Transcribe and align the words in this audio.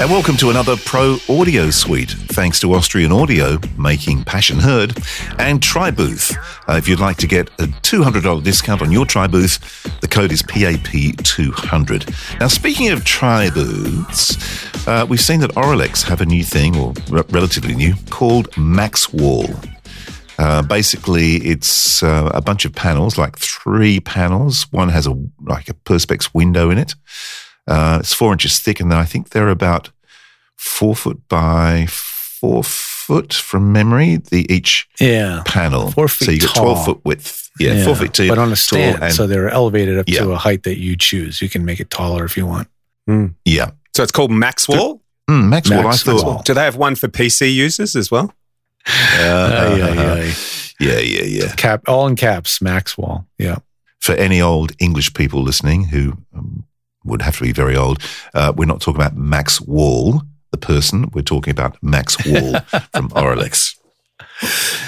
And 0.00 0.08
welcome 0.12 0.36
to 0.36 0.50
another 0.50 0.76
Pro 0.76 1.18
Audio 1.28 1.70
Suite, 1.70 2.12
thanks 2.12 2.60
to 2.60 2.72
Austrian 2.72 3.10
Audio, 3.10 3.58
making 3.76 4.22
passion 4.22 4.56
heard, 4.56 4.96
and 5.40 5.60
TriBooth. 5.60 6.36
Uh, 6.68 6.74
if 6.76 6.86
you'd 6.88 7.00
like 7.00 7.16
to 7.16 7.26
get 7.26 7.48
a 7.58 7.64
$200 7.64 8.44
discount 8.44 8.80
on 8.80 8.92
your 8.92 9.04
TriBooth, 9.04 10.00
the 10.00 10.06
code 10.06 10.30
is 10.30 10.40
PAP200. 10.44 12.38
Now, 12.38 12.46
speaking 12.46 12.90
of 12.90 13.00
TriBooths, 13.00 14.86
uh, 14.86 15.04
we've 15.04 15.20
seen 15.20 15.40
that 15.40 15.50
Auralex 15.56 16.04
have 16.04 16.20
a 16.20 16.26
new 16.26 16.44
thing, 16.44 16.76
or 16.76 16.92
re- 17.10 17.24
relatively 17.30 17.74
new, 17.74 17.94
called 18.08 18.56
Max 18.56 19.12
Wall. 19.12 19.48
Uh, 20.38 20.62
basically, 20.62 21.38
it's 21.38 22.04
uh, 22.04 22.30
a 22.32 22.40
bunch 22.40 22.64
of 22.64 22.72
panels, 22.72 23.18
like 23.18 23.36
three 23.36 23.98
panels. 23.98 24.70
One 24.70 24.90
has 24.90 25.08
a 25.08 25.20
like 25.42 25.68
a 25.68 25.74
perspex 25.74 26.32
window 26.32 26.70
in 26.70 26.78
it. 26.78 26.94
Uh, 27.68 27.98
it's 28.00 28.14
four 28.14 28.32
inches 28.32 28.58
thick, 28.58 28.80
and 28.80 28.90
then 28.90 28.98
I 28.98 29.04
think 29.04 29.28
they're 29.30 29.50
about 29.50 29.90
four 30.56 30.96
foot 30.96 31.20
by 31.28 31.86
four 31.88 32.64
foot 32.64 33.32
from 33.34 33.72
memory. 33.72 34.16
The 34.16 34.50
each 34.52 34.88
Yeah. 34.98 35.42
panel, 35.44 35.90
Four 35.92 36.08
feet 36.08 36.24
so 36.24 36.30
you 36.32 36.40
got 36.40 36.54
tall. 36.54 36.64
twelve 36.64 36.84
foot 36.84 37.00
width. 37.04 37.50
Yeah, 37.60 37.84
four 37.84 37.94
feet 37.96 38.12
tall, 38.14 38.28
But 38.28 38.38
on 38.38 38.48
a 38.48 38.50
tall 38.50 38.56
stand, 38.56 39.02
and- 39.02 39.12
so 39.14 39.26
they're 39.26 39.50
elevated 39.50 39.98
up 39.98 40.06
Yeah. 40.08 40.20
to 40.20 40.32
a 40.32 40.38
height 40.38 40.62
that 40.62 40.78
you 40.78 40.96
choose. 40.96 41.42
You 41.42 41.48
can 41.48 41.64
make 41.64 41.78
it 41.80 41.90
taller 41.90 42.24
if 42.24 42.36
you 42.36 42.46
want. 42.46 42.68
yeah. 43.44 43.70
So 43.96 44.02
it's 44.02 44.12
called 44.12 44.30
Maxwell. 44.30 45.02
Mm, 45.28 45.48
Maxwell, 45.48 45.82
Max 45.82 46.06
I 46.08 46.12
thought. 46.12 46.24
Wall. 46.24 46.42
Do 46.44 46.54
they 46.54 46.62
have 46.64 46.76
one 46.76 46.94
for 46.94 47.08
PC 47.08 47.52
users 47.52 47.94
as 47.96 48.10
well? 48.10 48.32
Uh, 48.86 48.92
Aye, 49.20 49.80
aye, 49.82 50.20
aye. 50.20 50.34
yeah, 50.80 50.98
yeah, 51.00 51.24
yeah. 51.24 51.52
Cap, 51.56 51.82
all 51.88 52.06
in 52.06 52.16
caps, 52.16 52.62
Maxwell. 52.62 53.26
Yeah. 53.38 53.56
For 54.00 54.14
any 54.14 54.40
old 54.40 54.72
English 54.78 55.12
people 55.14 55.42
listening 55.42 55.84
who 55.84 56.16
um, 56.34 56.64
would 57.08 57.22
have 57.22 57.36
to 57.38 57.42
be 57.44 57.52
very 57.52 57.76
old, 57.76 58.00
uh, 58.34 58.52
we're 58.56 58.66
not 58.66 58.80
talking 58.80 59.00
about 59.00 59.16
Max 59.16 59.60
Wall, 59.60 60.22
the 60.50 60.58
person. 60.58 61.10
We're 61.12 61.22
talking 61.22 61.50
about 61.50 61.76
Max 61.82 62.16
Wall 62.26 62.52
from 62.94 63.10
Auralex. 63.10 63.74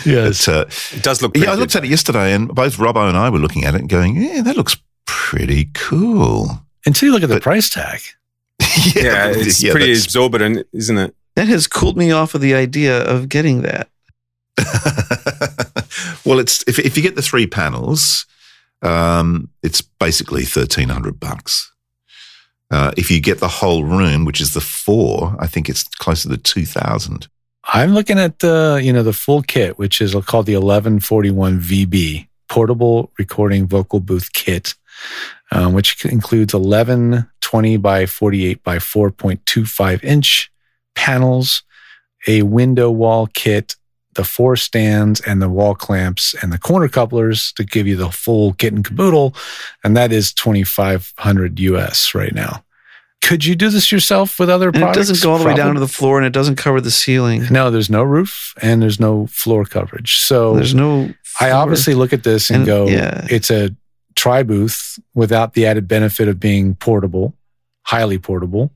Yes. 0.06 0.46
But, 0.46 0.54
uh, 0.54 0.64
It 0.96 1.02
does 1.02 1.22
look. 1.22 1.32
Pretty 1.34 1.46
yeah, 1.46 1.52
I 1.52 1.56
looked 1.56 1.72
good. 1.72 1.80
at 1.80 1.84
it 1.84 1.90
yesterday, 1.90 2.32
and 2.34 2.48
both 2.54 2.76
Robbo 2.76 3.08
and 3.08 3.16
I 3.16 3.30
were 3.30 3.38
looking 3.38 3.64
at 3.64 3.74
it 3.74 3.80
and 3.80 3.88
going, 3.88 4.16
"Yeah, 4.16 4.42
that 4.42 4.56
looks 4.56 4.76
pretty 5.06 5.70
cool." 5.74 6.64
Until 6.86 7.08
you 7.08 7.12
look 7.12 7.22
at 7.22 7.28
the 7.28 7.40
price 7.40 7.68
tag. 7.68 8.00
Yeah, 8.94 9.32
it's 9.34 9.62
yeah, 9.62 9.72
pretty 9.72 9.90
exorbitant, 9.90 10.66
isn't 10.72 10.96
it? 10.96 11.14
That 11.34 11.48
has 11.48 11.66
cooled 11.66 11.96
me 11.96 12.12
off 12.12 12.34
of 12.34 12.40
the 12.40 12.54
idea 12.54 13.02
of 13.02 13.28
getting 13.28 13.62
that. 13.62 13.88
well, 16.24 16.38
it's 16.38 16.62
if 16.68 16.78
if 16.78 16.96
you 16.96 17.02
get 17.02 17.16
the 17.16 17.22
three 17.22 17.46
panels, 17.46 18.26
um, 18.82 19.48
it's 19.62 19.80
basically 19.80 20.44
thirteen 20.44 20.88
hundred 20.88 21.18
bucks. 21.18 21.72
Uh, 22.70 22.92
if 22.96 23.10
you 23.10 23.20
get 23.20 23.40
the 23.40 23.48
whole 23.48 23.84
room, 23.84 24.24
which 24.24 24.40
is 24.40 24.54
the 24.54 24.60
four, 24.60 25.36
I 25.38 25.46
think 25.46 25.68
it's 25.68 25.84
closer 25.84 26.28
to 26.28 26.36
two 26.36 26.64
thousand. 26.64 27.28
I'm 27.64 27.94
looking 27.94 28.18
at 28.18 28.38
the, 28.38 28.80
you 28.82 28.92
know, 28.92 29.02
the 29.02 29.12
full 29.12 29.42
kit, 29.42 29.78
which 29.78 30.00
is 30.00 30.12
called 30.26 30.46
the 30.46 30.56
1141 30.56 31.60
VB 31.60 32.26
portable 32.48 33.12
recording 33.18 33.66
vocal 33.66 34.00
booth 34.00 34.32
kit, 34.32 34.74
um, 35.52 35.72
which 35.72 36.04
includes 36.04 36.54
11 36.54 37.28
20 37.40 37.76
by 37.78 38.06
48 38.06 38.62
by 38.62 38.76
4.25 38.76 40.04
inch 40.04 40.52
panels, 40.94 41.64
a 42.28 42.42
window 42.42 42.90
wall 42.90 43.26
kit, 43.34 43.74
the 44.14 44.24
four 44.24 44.56
stands 44.56 45.20
and 45.20 45.40
the 45.40 45.48
wall 45.48 45.74
clamps 45.74 46.34
and 46.42 46.52
the 46.52 46.58
corner 46.58 46.88
couplers 46.88 47.52
to 47.52 47.64
give 47.64 47.86
you 47.86 47.94
the 47.96 48.10
full 48.10 48.54
kit 48.54 48.72
and 48.72 48.84
caboodle. 48.84 49.34
And 49.84 49.96
that 49.96 50.10
is 50.12 50.32
2500 50.32 51.58
US 51.60 52.14
right 52.14 52.34
now. 52.34 52.64
Could 53.22 53.44
you 53.44 53.54
do 53.54 53.68
this 53.68 53.92
yourself 53.92 54.38
with 54.40 54.48
other 54.48 54.68
And 54.68 54.76
it 54.76 54.80
products? 54.80 55.08
doesn't 55.08 55.22
go 55.22 55.32
all 55.32 55.38
the 55.38 55.44
way 55.44 55.54
down 55.54 55.74
to 55.74 55.80
the 55.80 55.86
floor 55.86 56.16
and 56.18 56.26
it 56.26 56.32
doesn't 56.32 56.56
cover 56.56 56.80
the 56.80 56.90
ceiling. 56.90 57.44
No, 57.50 57.70
there's 57.70 57.90
no 57.90 58.02
roof 58.02 58.54
and 58.62 58.80
there's 58.82 58.98
no 58.98 59.26
floor 59.26 59.64
coverage. 59.64 60.16
So 60.18 60.54
There's 60.54 60.74
no. 60.74 61.10
I 61.40 61.50
obviously 61.52 61.94
look 61.94 62.12
at 62.12 62.24
this 62.24 62.48
and, 62.50 62.58
And- 62.60 62.66
go, 62.66 62.88
yeah. 62.88 63.26
it's 63.30 63.50
a 63.50 63.74
tri 64.16 64.42
booth 64.42 64.98
without 65.14 65.52
the 65.52 65.66
added 65.66 65.86
benefit 65.86 66.28
of 66.28 66.40
being 66.40 66.74
portable, 66.74 67.34
highly 67.82 68.18
portable, 68.18 68.72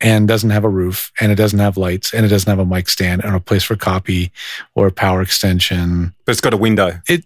and 0.00 0.28
doesn't 0.28 0.50
have 0.50 0.64
a 0.64 0.68
roof 0.68 1.12
and 1.20 1.32
it 1.32 1.36
doesn't 1.36 1.58
have 1.58 1.76
lights 1.76 2.14
and 2.14 2.24
it 2.24 2.28
doesn't 2.28 2.48
have 2.48 2.58
a 2.58 2.66
mic 2.66 2.88
stand 2.88 3.24
and 3.24 3.34
a 3.34 3.40
place 3.40 3.64
for 3.64 3.76
copy 3.76 4.30
or 4.74 4.86
a 4.86 4.92
power 4.92 5.22
extension. 5.22 6.14
But 6.24 6.32
it's 6.32 6.40
got 6.40 6.54
a 6.54 6.58
window. 6.58 7.00
It 7.08 7.24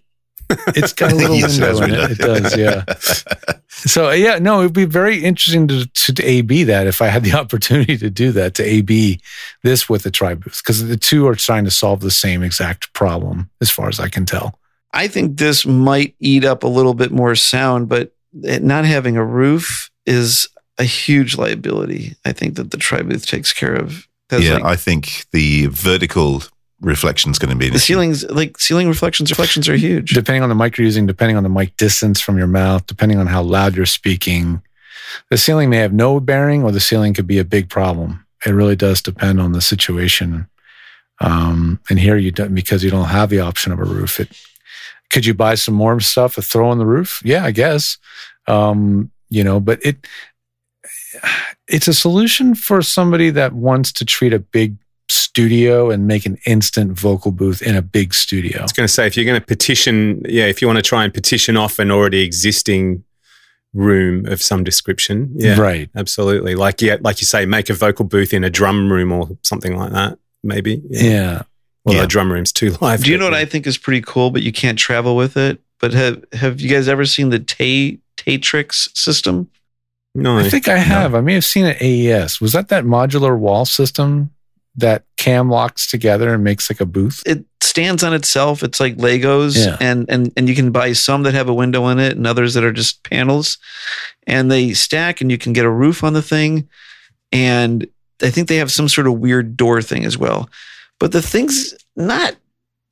it's 0.49 0.93
got 0.93 1.11
a 1.11 1.15
little 1.23 1.35
Yes, 1.35 1.57
it 1.57 1.79
window 1.79 2.03
in 2.03 2.11
it. 2.11 2.11
It 2.11 2.17
does, 2.17 2.57
yeah. 2.57 2.83
So 3.75 4.11
yeah, 4.11 4.37
no, 4.39 4.59
it'd 4.61 4.71
be 4.71 4.85
very 4.85 5.23
interesting 5.23 5.67
to, 5.67 5.85
to 5.87 6.23
AB 6.23 6.63
that 6.65 6.87
if 6.87 7.01
I 7.01 7.07
had 7.07 7.23
the 7.23 7.33
opportunity 7.37 7.97
to 7.97 8.09
do 8.09 8.31
that 8.31 8.53
to 8.55 8.63
AB 8.63 9.19
this 9.63 9.89
with 9.89 10.03
the 10.03 10.11
tri 10.11 10.35
booth 10.35 10.61
because 10.63 10.87
the 10.87 10.95
two 10.95 11.27
are 11.27 11.35
trying 11.35 11.65
to 11.65 11.71
solve 11.71 11.99
the 11.99 12.11
same 12.11 12.43
exact 12.43 12.93
problem 12.93 13.49
as 13.61 13.69
far 13.69 13.89
as 13.89 13.99
I 13.99 14.09
can 14.09 14.25
tell. 14.25 14.59
I 14.93 15.07
think 15.07 15.37
this 15.37 15.65
might 15.65 16.15
eat 16.19 16.45
up 16.45 16.63
a 16.63 16.67
little 16.67 16.93
bit 16.93 17.11
more 17.11 17.35
sound, 17.35 17.89
but 17.89 18.13
not 18.31 18.85
having 18.85 19.17
a 19.17 19.25
roof 19.25 19.89
is 20.05 20.47
a 20.77 20.83
huge 20.83 21.37
liability. 21.37 22.15
I 22.25 22.31
think 22.31 22.55
that 22.55 22.71
the 22.71 22.77
tri-booth 22.77 23.25
takes 23.25 23.53
care 23.53 23.75
of. 23.75 24.07
'Cause, 24.29 24.43
Yeah, 24.43 24.53
like, 24.55 24.63
I 24.63 24.75
think 24.75 25.25
the 25.31 25.67
vertical 25.67 26.43
reflection 26.81 27.31
is 27.31 27.39
going 27.39 27.51
to 27.51 27.55
be 27.55 27.69
the 27.69 27.75
issue. 27.75 27.93
ceilings, 27.93 28.23
like 28.25 28.59
ceiling 28.59 28.87
reflections, 28.87 29.29
reflections 29.29 29.69
are 29.69 29.75
huge. 29.75 30.11
Depending 30.11 30.43
on 30.43 30.49
the 30.49 30.55
mic 30.55 30.77
you're 30.77 30.85
using, 30.85 31.05
depending 31.05 31.37
on 31.37 31.43
the 31.43 31.49
mic 31.49 31.77
distance 31.77 32.19
from 32.19 32.37
your 32.37 32.47
mouth, 32.47 32.85
depending 32.87 33.19
on 33.19 33.27
how 33.27 33.41
loud 33.41 33.75
you're 33.75 33.85
speaking, 33.85 34.61
the 35.29 35.37
ceiling 35.37 35.69
may 35.69 35.77
have 35.77 35.93
no 35.93 36.19
bearing 36.19 36.63
or 36.63 36.71
the 36.71 36.79
ceiling 36.79 37.13
could 37.13 37.27
be 37.27 37.37
a 37.37 37.43
big 37.45 37.69
problem. 37.69 38.25
It 38.45 38.51
really 38.51 38.75
does 38.75 39.01
depend 39.01 39.39
on 39.39 39.51
the 39.51 39.61
situation. 39.61 40.47
Um, 41.21 41.79
and 41.89 41.99
here 41.99 42.17
you 42.17 42.31
don't, 42.31 42.53
because 42.55 42.83
you 42.83 42.89
don't 42.89 43.05
have 43.05 43.29
the 43.29 43.39
option 43.39 43.71
of 43.71 43.79
a 43.79 43.83
roof. 43.85 44.19
It, 44.19 44.29
could 45.09 45.25
you 45.25 45.33
buy 45.33 45.55
some 45.55 45.75
more 45.75 45.99
stuff 45.99 46.35
to 46.35 46.41
throw 46.41 46.69
on 46.69 46.79
the 46.79 46.85
roof? 46.85 47.21
Yeah, 47.23 47.45
I 47.45 47.51
guess. 47.51 47.97
Um, 48.47 49.11
you 49.29 49.43
know, 49.43 49.59
but 49.59 49.79
it, 49.85 50.05
it's 51.67 51.87
a 51.87 51.93
solution 51.93 52.55
for 52.55 52.81
somebody 52.81 53.29
that 53.31 53.53
wants 53.53 53.91
to 53.93 54.05
treat 54.05 54.33
a 54.33 54.39
big 54.39 54.75
studio 55.09 55.89
and 55.91 56.07
make 56.07 56.25
an 56.25 56.37
instant 56.45 56.91
vocal 56.97 57.31
booth 57.31 57.61
in 57.61 57.75
a 57.75 57.81
big 57.81 58.13
studio. 58.13 58.59
I 58.59 58.61
was 58.63 58.71
going 58.73 58.87
to 58.87 58.93
say 58.93 59.05
if 59.07 59.15
you're 59.17 59.25
going 59.25 59.39
to 59.39 59.45
petition, 59.45 60.21
yeah, 60.27 60.45
if 60.45 60.61
you 60.61 60.67
want 60.67 60.77
to 60.77 60.83
try 60.83 61.03
and 61.03 61.13
petition 61.13 61.57
off 61.57 61.79
an 61.79 61.91
already 61.91 62.21
existing 62.21 63.03
room 63.73 64.25
of 64.27 64.41
some 64.41 64.63
description, 64.63 65.31
yeah, 65.35 65.59
Right. 65.59 65.89
absolutely. 65.95 66.55
Like 66.55 66.81
yeah, 66.81 66.97
like 67.01 67.21
you 67.21 67.25
say, 67.25 67.45
make 67.45 67.69
a 67.69 67.73
vocal 67.73 68.05
booth 68.05 68.33
in 68.33 68.43
a 68.43 68.49
drum 68.49 68.91
room 68.91 69.11
or 69.11 69.29
something 69.43 69.75
like 69.75 69.91
that, 69.91 70.17
maybe. 70.43 70.81
Yeah. 70.89 71.43
Well, 71.83 71.95
Yeah. 71.95 72.03
a 72.03 72.07
drum 72.07 72.31
room's 72.31 72.51
too 72.51 72.75
live. 72.81 73.03
Do 73.03 73.11
you 73.11 73.17
know 73.17 73.25
what 73.25 73.33
I 73.33 73.45
think 73.45 73.65
is 73.67 73.77
pretty 73.77 74.01
cool, 74.01 74.29
but 74.31 74.43
you 74.43 74.51
can't 74.51 74.77
travel 74.79 75.15
with 75.15 75.35
it? 75.37 75.59
But 75.79 75.91
have 75.93 76.23
have 76.33 76.61
you 76.61 76.69
guys 76.69 76.87
ever 76.87 77.05
seen 77.05 77.29
the 77.29 77.39
Tay 77.39 77.97
Taytrix 78.15 78.95
system? 78.95 79.49
No, 80.15 80.37
I 80.37 80.47
think 80.49 80.67
I 80.67 80.77
have. 80.77 81.15
I 81.15 81.21
may 81.21 81.33
have 81.33 81.45
seen 81.45 81.65
it 81.65 81.81
AES. 81.81 82.39
Was 82.39 82.53
that 82.53 82.67
that 82.69 82.83
modular 82.85 83.37
wall 83.37 83.65
system 83.65 84.29
that 84.75 85.03
cam 85.17 85.49
locks 85.49 85.89
together 85.89 86.33
and 86.33 86.43
makes 86.43 86.69
like 86.69 86.79
a 86.81 86.85
booth? 86.85 87.23
It 87.25 87.45
stands 87.61 88.03
on 88.03 88.13
itself. 88.13 88.61
It's 88.61 88.79
like 88.79 88.97
Legos, 88.97 89.57
Yeah. 89.65 89.77
and 89.79 90.05
and 90.09 90.31
and 90.37 90.47
you 90.47 90.53
can 90.55 90.71
buy 90.71 90.93
some 90.93 91.23
that 91.23 91.33
have 91.33 91.49
a 91.49 91.53
window 91.53 91.87
in 91.87 91.97
it, 91.99 92.15
and 92.15 92.27
others 92.27 92.53
that 92.53 92.63
are 92.63 92.71
just 92.71 93.01
panels, 93.03 93.57
and 94.27 94.51
they 94.51 94.73
stack, 94.73 95.19
and 95.21 95.31
you 95.31 95.37
can 95.39 95.51
get 95.53 95.65
a 95.65 95.69
roof 95.71 96.03
on 96.03 96.13
the 96.13 96.21
thing, 96.21 96.67
and 97.31 97.87
I 98.21 98.29
think 98.29 98.47
they 98.47 98.57
have 98.57 98.71
some 98.71 98.87
sort 98.89 99.07
of 99.07 99.13
weird 99.19 99.57
door 99.57 99.81
thing 99.81 100.05
as 100.05 100.17
well. 100.17 100.47
But 100.99 101.11
the 101.11 101.21
thing's 101.23 101.73
not 101.95 102.35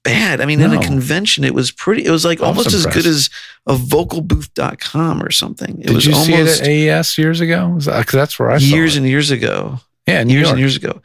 bad. 0.04 0.42
I 0.42 0.46
mean, 0.46 0.62
in 0.62 0.74
a 0.74 0.82
convention, 0.82 1.44
it 1.44 1.54
was 1.54 1.72
pretty. 1.72 2.06
It 2.06 2.12
was 2.12 2.26
like 2.26 2.42
almost 2.42 2.74
as 2.74 2.86
good 2.86 3.06
as 3.06 3.30
a 3.68 3.76
vocalbooth.com 3.76 5.24
or 5.24 5.32
something. 5.32 5.80
It 5.82 5.88
Did 5.88 5.96
was 5.96 6.06
you 6.06 6.14
see 6.14 6.34
it 6.34 6.40
almost 6.40 6.62
at 6.62 6.68
AES 6.68 7.18
years 7.18 7.42
ago? 7.42 7.78
That, 7.80 8.06
cause 8.08 8.14
that's 8.14 8.40
where 8.40 8.52
I 8.52 8.58
saw 8.58 8.76
years 8.76 8.96
and 8.96 9.06
years 9.06 9.32
ago. 9.32 9.80
yeah, 10.08 10.24
years 10.24 10.42
York. 10.42 10.50
and 10.52 10.60
years 10.60 10.76
ago. 10.76 11.02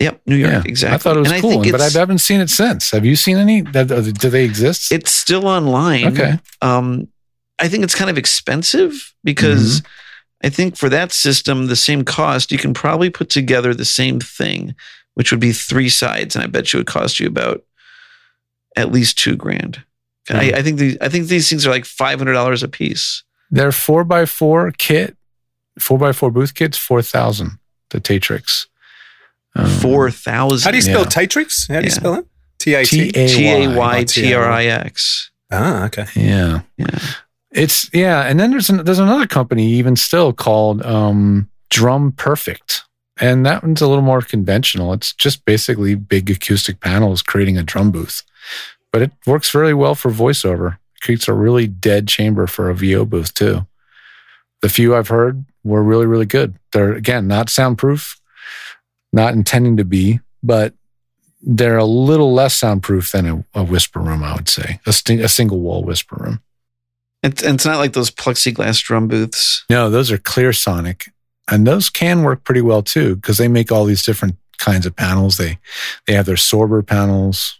Yep, 0.00 0.22
New 0.24 0.36
York, 0.36 0.52
Yeah, 0.52 0.62
exactly. 0.64 0.94
I 0.94 0.98
thought 0.98 1.16
it 1.18 1.20
was 1.20 1.32
and 1.32 1.42
cool, 1.42 1.62
but 1.70 1.80
I 1.82 1.90
haven't 1.90 2.18
seen 2.18 2.40
it 2.40 2.48
since. 2.48 2.90
Have 2.90 3.04
you 3.04 3.16
seen 3.16 3.36
any? 3.36 3.60
That, 3.60 3.92
uh, 3.92 4.00
do 4.00 4.30
they 4.30 4.44
exist? 4.44 4.90
it's 4.92 5.10
still 5.10 5.46
online. 5.46 6.06
okay. 6.06 6.38
Um, 6.62 7.08
I 7.58 7.68
think 7.68 7.84
it's 7.84 7.94
kind 7.94 8.08
of 8.08 8.16
expensive 8.16 9.14
because 9.22 9.82
I 10.42 10.48
think 10.48 10.76
for 10.78 10.88
that 10.88 11.12
system, 11.12 11.66
the 11.66 11.76
same 11.76 12.04
cost, 12.04 12.50
you 12.50 12.56
can 12.56 12.72
probably 12.72 13.10
put 13.10 13.28
together 13.28 13.74
the 13.74 13.84
same 13.84 14.20
thing, 14.20 14.74
which 15.14 15.30
would 15.30 15.40
be 15.40 15.52
three 15.52 15.90
sides, 15.90 16.34
and 16.34 16.42
I 16.42 16.46
bet 16.46 16.72
you 16.72 16.78
it 16.78 16.80
would 16.80 16.86
cost 16.86 17.20
you 17.20 17.26
about 17.26 17.62
at 18.76 18.92
least 18.92 19.18
two 19.18 19.36
grand. 19.36 19.82
I, 20.28 20.52
I 20.56 20.62
think 20.62 20.78
these 20.78 20.96
I 21.00 21.08
think 21.08 21.26
these 21.26 21.48
things 21.50 21.66
are 21.66 21.70
like 21.70 21.84
five 21.84 22.18
hundred 22.18 22.34
dollars 22.34 22.62
a 22.62 22.68
piece. 22.68 23.24
Their 23.50 23.72
four 23.72 24.04
by 24.04 24.26
four 24.26 24.70
kit, 24.78 25.16
four 25.78 25.98
by 25.98 26.12
four 26.12 26.30
booth 26.30 26.54
kits, 26.54 26.78
four 26.78 27.02
thousand. 27.02 27.58
The 27.90 28.00
Taytrix. 28.00 28.66
Um, 29.56 29.68
Four 29.68 30.12
thousand. 30.12 30.64
How 30.64 30.70
do 30.70 30.76
you 30.76 30.82
spell 30.82 31.00
Yeah. 31.02 31.06
Taytrix? 31.08 31.68
How 31.72 31.80
do 31.80 31.84
you 31.86 31.90
spell 31.90 32.14
it? 32.14 32.26
T 32.60 32.74
A 32.74 32.84
T. 32.84 33.10
T-A- 33.10 33.26
T 33.28 33.48
A 33.48 33.68
Y 33.76 33.98
Oh, 33.98 34.04
T 34.04 34.32
R 34.34 34.44
I 34.48 34.64
X. 34.66 35.32
Ah, 35.50 35.86
okay. 35.86 36.06
Yeah. 36.14 36.60
Yeah. 36.76 36.86
It's 37.50 37.90
yeah, 37.92 38.20
and 38.28 38.38
then 38.38 38.52
there's 38.52 38.70
an, 38.70 38.84
there's 38.84 39.00
another 39.00 39.26
company 39.26 39.66
even 39.72 39.96
still 39.96 40.32
called 40.32 40.82
um, 40.86 41.50
Drum 41.70 42.12
Perfect, 42.12 42.84
and 43.20 43.44
that 43.44 43.64
one's 43.64 43.80
a 43.80 43.88
little 43.88 44.04
more 44.04 44.22
conventional. 44.22 44.92
It's 44.92 45.12
just 45.12 45.44
basically 45.44 45.96
big 45.96 46.30
acoustic 46.30 46.78
panels 46.78 47.22
creating 47.22 47.58
a 47.58 47.64
drum 47.64 47.90
booth, 47.90 48.22
but 48.92 49.02
it 49.02 49.12
works 49.26 49.50
very 49.50 49.74
well 49.74 49.94
for 49.94 50.10
voiceover. 50.10 50.74
It 50.96 51.00
creates 51.02 51.28
a 51.28 51.32
really 51.32 51.66
dead 51.66 52.08
chamber 52.08 52.46
for 52.46 52.70
a 52.70 52.74
VO 52.74 53.04
booth 53.04 53.34
too. 53.34 53.66
The 54.62 54.68
few 54.68 54.94
I've 54.94 55.08
heard 55.08 55.44
were 55.64 55.82
really 55.82 56.06
really 56.06 56.26
good. 56.26 56.58
They're 56.72 56.92
again 56.92 57.26
not 57.26 57.50
soundproof, 57.50 58.20
not 59.12 59.34
intending 59.34 59.76
to 59.76 59.84
be, 59.84 60.20
but 60.42 60.74
they're 61.42 61.78
a 61.78 61.84
little 61.84 62.34
less 62.34 62.54
soundproof 62.54 63.12
than 63.12 63.26
a, 63.26 63.60
a 63.60 63.64
whisper 63.64 64.00
room. 64.00 64.22
I 64.22 64.34
would 64.34 64.48
say 64.48 64.80
a, 64.86 64.92
sti- 64.92 65.14
a 65.14 65.28
single 65.28 65.60
wall 65.60 65.82
whisper 65.82 66.16
room. 66.16 66.42
It's, 67.22 67.42
and 67.42 67.54
it's 67.56 67.66
not 67.66 67.78
like 67.78 67.92
those 67.92 68.10
plexiglass 68.10 68.82
drum 68.82 69.08
booths. 69.08 69.64
No, 69.68 69.90
those 69.90 70.10
are 70.10 70.18
ClearSonic. 70.18 71.08
And 71.50 71.66
those 71.66 71.90
can 71.90 72.22
work 72.22 72.44
pretty 72.44 72.62
well 72.62 72.82
too, 72.82 73.16
because 73.16 73.36
they 73.36 73.48
make 73.48 73.72
all 73.72 73.84
these 73.84 74.04
different 74.04 74.36
kinds 74.58 74.86
of 74.86 74.94
panels. 74.94 75.36
They 75.36 75.58
they 76.06 76.14
have 76.14 76.26
their 76.26 76.36
sorber 76.36 76.86
panels, 76.86 77.59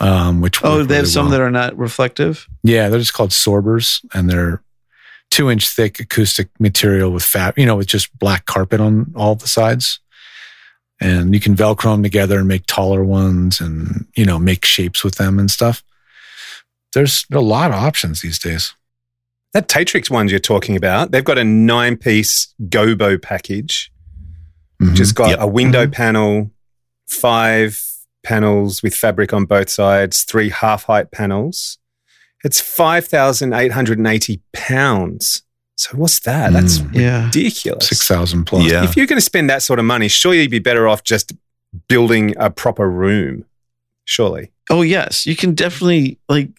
um, 0.00 0.40
which 0.40 0.58
Oh, 0.64 0.82
they 0.82 0.94
have 0.96 1.02
really 1.02 1.06
some 1.06 1.26
well. 1.26 1.32
that 1.32 1.40
are 1.42 1.50
not 1.50 1.76
reflective. 1.76 2.48
yeah, 2.62 2.88
they're 2.88 2.98
just 2.98 3.14
called 3.14 3.30
sorbers, 3.30 4.04
and 4.14 4.28
they're 4.30 4.62
two 5.30 5.50
inch 5.50 5.68
thick 5.68 5.98
acoustic 6.00 6.48
material 6.58 7.10
with 7.10 7.22
fat, 7.22 7.56
you 7.56 7.64
know, 7.66 7.76
with 7.76 7.86
just 7.86 8.16
black 8.18 8.46
carpet 8.46 8.80
on 8.80 9.12
all 9.16 9.34
the 9.34 9.48
sides. 9.48 9.98
And 11.00 11.34
you 11.34 11.40
can 11.40 11.56
Velcro 11.56 11.92
them 11.94 12.02
together 12.02 12.38
and 12.38 12.46
make 12.48 12.66
taller 12.66 13.04
ones, 13.04 13.60
and 13.60 14.06
you 14.14 14.24
know, 14.24 14.38
make 14.38 14.64
shapes 14.64 15.02
with 15.02 15.16
them 15.16 15.38
and 15.38 15.50
stuff. 15.50 15.82
There's 16.94 17.24
a 17.32 17.40
lot 17.40 17.70
of 17.70 17.76
options 17.76 18.20
these 18.20 18.38
days. 18.38 18.74
That 19.54 19.68
Taytrix 19.68 20.10
ones 20.10 20.30
you're 20.30 20.40
talking 20.40 20.76
about, 20.76 21.10
they've 21.10 21.24
got 21.24 21.38
a 21.38 21.44
nine 21.44 21.96
piece 21.96 22.54
Gobo 22.68 23.20
package, 23.20 23.90
which 24.78 24.98
has 24.98 25.12
got 25.12 25.30
Yep. 25.30 25.38
a 25.40 25.46
window 25.46 25.86
Mhm. 25.86 25.92
panel, 25.92 26.50
five 27.08 27.82
panels 28.22 28.82
with 28.82 28.94
fabric 28.94 29.32
on 29.32 29.44
both 29.44 29.68
sides, 29.70 30.22
three 30.24 30.50
half 30.50 30.84
height 30.84 31.10
panels. 31.10 31.78
It's 32.44 32.60
5,880 32.60 34.40
pounds. 34.52 35.42
So 35.76 35.96
what's 35.96 36.20
that? 36.20 36.52
That's 36.52 36.78
Mm. 36.78 36.94
Yeah. 36.94 37.24
ridiculous. 37.26 37.88
six 37.88 38.06
thousand 38.06 38.44
plus. 38.44 38.70
Yeah. 38.70 38.84
If 38.84 38.96
you're 38.96 39.06
going 39.06 39.16
to 39.16 39.20
spend 39.24 39.48
that 39.50 39.62
sort 39.62 39.78
of 39.78 39.84
money, 39.84 40.08
surely 40.08 40.40
you'd 40.42 40.50
be 40.50 40.58
better 40.58 40.86
off 40.86 41.02
just 41.02 41.32
building 41.88 42.34
a 42.38 42.50
proper 42.50 42.88
room. 42.90 43.44
Surely. 44.04 44.50
Oh 44.70 44.82
yes, 44.82 45.26
you 45.26 45.36
can 45.36 45.54
definitely 45.54 46.18
like. 46.28 46.50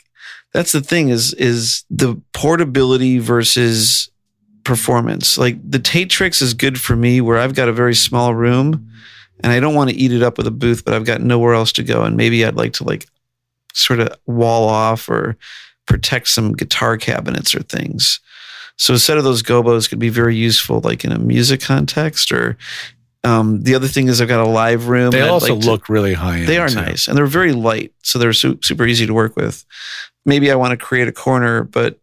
That's 0.54 0.72
the 0.72 0.82
thing 0.82 1.10
is 1.10 1.34
is 1.34 1.84
the 1.90 2.20
portability 2.34 3.20
versus 3.20 4.10
performance. 4.64 5.38
Like 5.38 5.58
the 5.70 5.80
Taytrix 5.80 6.42
is 6.42 6.54
good 6.54 6.80
for 6.80 6.96
me 6.96 7.22
where 7.22 7.38
I've 7.38 7.56
got 7.56 7.70
a 7.70 7.74
very 7.74 7.96
small 7.96 8.34
room 8.34 8.90
and 9.44 9.52
I 9.52 9.60
don't 9.60 9.76
want 9.76 9.90
to 9.90 9.96
eat 9.96 10.12
it 10.12 10.24
up 10.24 10.38
with 10.38 10.48
a 10.48 10.52
booth, 10.52 10.84
but 10.84 10.94
I've 10.94 11.06
got 11.06 11.22
nowhere 11.22 11.54
else 11.54 11.72
to 11.74 11.84
go, 11.84 12.04
and 12.04 12.18
maybe 12.18 12.46
I'd 12.46 12.56
like 12.56 12.74
to 12.74 12.84
like 12.84 13.06
sort 13.74 14.00
of 14.00 14.10
wall 14.26 14.68
off 14.68 15.10
or 15.10 15.38
protect 15.86 16.30
some 16.30 16.54
guitar 16.54 16.98
cabinets 16.98 17.54
or 17.54 17.62
things. 17.62 18.20
So 18.78 18.94
a 18.94 19.00
set 19.00 19.18
of 19.18 19.24
those 19.24 19.44
gobos 19.44 19.88
could 19.90 20.00
be 20.00 20.10
very 20.10 20.36
useful, 20.36 20.82
like 20.84 21.06
in 21.06 21.12
a 21.12 21.20
music 21.20 21.62
context. 21.62 22.32
Or 22.32 22.58
um, 23.24 23.62
the 23.64 23.76
other 23.76 23.88
thing 23.88 24.08
is 24.08 24.22
I've 24.22 24.28
got 24.28 24.40
a 24.40 24.50
live 24.50 24.88
room. 24.88 25.12
They 25.12 25.22
also 25.22 25.54
like 25.56 25.64
to- 25.64 25.70
look 25.70 25.90
really 25.90 26.14
high 26.14 26.40
end. 26.40 26.48
they 26.48 26.58
are 26.58 26.70
too. 26.70 26.76
nice 26.76 27.08
and 27.08 27.18
they're 27.18 27.26
very 27.26 27.52
light, 27.54 27.94
so 28.02 28.18
they're 28.18 28.34
su- 28.34 28.60
super 28.62 28.86
easy 28.86 29.06
to 29.06 29.14
work 29.14 29.36
with. 29.36 29.66
Maybe 30.26 30.52
I 30.52 30.56
want 30.56 30.72
to 30.72 30.78
create 30.78 31.08
a 31.08 31.12
corner, 31.12 31.64
but 31.64 32.00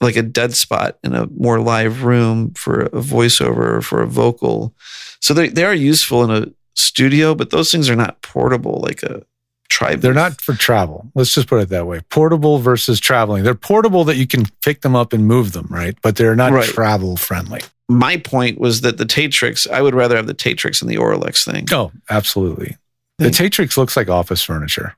like 0.00 0.16
a 0.16 0.22
dead 0.22 0.54
spot 0.54 0.98
in 1.02 1.14
a 1.14 1.26
more 1.36 1.60
live 1.60 2.04
room 2.04 2.52
for 2.54 2.82
a 2.82 2.90
voiceover 2.90 3.76
or 3.76 3.82
for 3.82 4.02
a 4.02 4.06
vocal. 4.06 4.74
So 5.20 5.34
they 5.34 5.48
they 5.48 5.64
are 5.64 5.74
useful 5.74 6.22
in 6.24 6.30
a 6.42 6.46
studio, 6.76 7.34
but 7.34 7.50
those 7.50 7.72
things 7.72 7.90
are 7.90 7.96
not 7.96 8.22
portable 8.22 8.80
like 8.82 9.02
a 9.02 9.22
tribe. 9.68 10.00
They're 10.00 10.14
not 10.14 10.40
for 10.40 10.54
travel. 10.54 11.10
Let's 11.14 11.34
just 11.34 11.48
put 11.48 11.60
it 11.60 11.68
that 11.70 11.86
way. 11.86 12.00
Portable 12.08 12.58
versus 12.58 13.00
traveling. 13.00 13.42
They're 13.44 13.54
portable 13.54 14.04
that 14.04 14.16
you 14.16 14.26
can 14.26 14.44
pick 14.64 14.80
them 14.82 14.94
up 14.96 15.12
and 15.12 15.26
move 15.26 15.52
them, 15.52 15.66
right? 15.68 15.96
But 16.02 16.16
they're 16.16 16.36
not 16.36 16.52
Right. 16.52 16.64
travel 16.68 17.16
friendly. 17.16 17.60
My 17.88 18.16
point 18.18 18.58
was 18.60 18.82
that 18.82 18.98
the 18.98 19.04
Taytrix, 19.04 19.68
I 19.70 19.82
would 19.82 19.94
rather 19.94 20.16
have 20.16 20.26
the 20.26 20.34
Taytrix 20.34 20.80
and 20.80 20.90
the 20.90 20.96
Auralex 20.96 21.44
thing. 21.44 21.66
Oh, 21.72 21.90
absolutely. 22.08 22.76
The 23.18 23.30
Taytrix 23.30 23.76
looks 23.76 23.96
like 23.96 24.08
office 24.08 24.42
furniture 24.42 24.94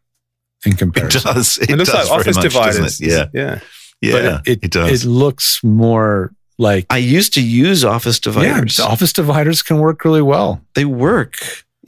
in 0.67 0.73
comparison. 0.77 1.21
It 1.21 1.23
comparison. 1.23 1.35
does. 1.35 1.59
It, 1.59 1.71
It, 1.71 1.77
looks 1.77 1.91
does 1.91 2.09
like 2.11 2.21
office 2.21 2.37
much, 2.37 2.53
doesn't 2.53 2.83
dividers. 2.83 3.01
Yeah. 3.01 3.27
Yeah. 3.33 3.61
Yeah. 4.01 4.13
But 4.13 4.49
it, 4.49 4.59
it, 4.63 4.71
does. 4.71 5.05
It 5.05 5.09
looks 5.09 5.63
more 5.63 6.33
like 6.59 6.87
I 6.91 6.99
used 6.99 7.35
to 7.35 7.43
use 7.43 7.85
office 7.85 8.19
dividers. 8.21 8.79
Yeah, 8.79 8.85
office 8.87 9.13
dividers 9.13 9.63
can 9.63 9.79
work 9.79 10.05
really 10.05 10.23
well, 10.23 10.61
they 10.75 10.85
work. 10.85 11.37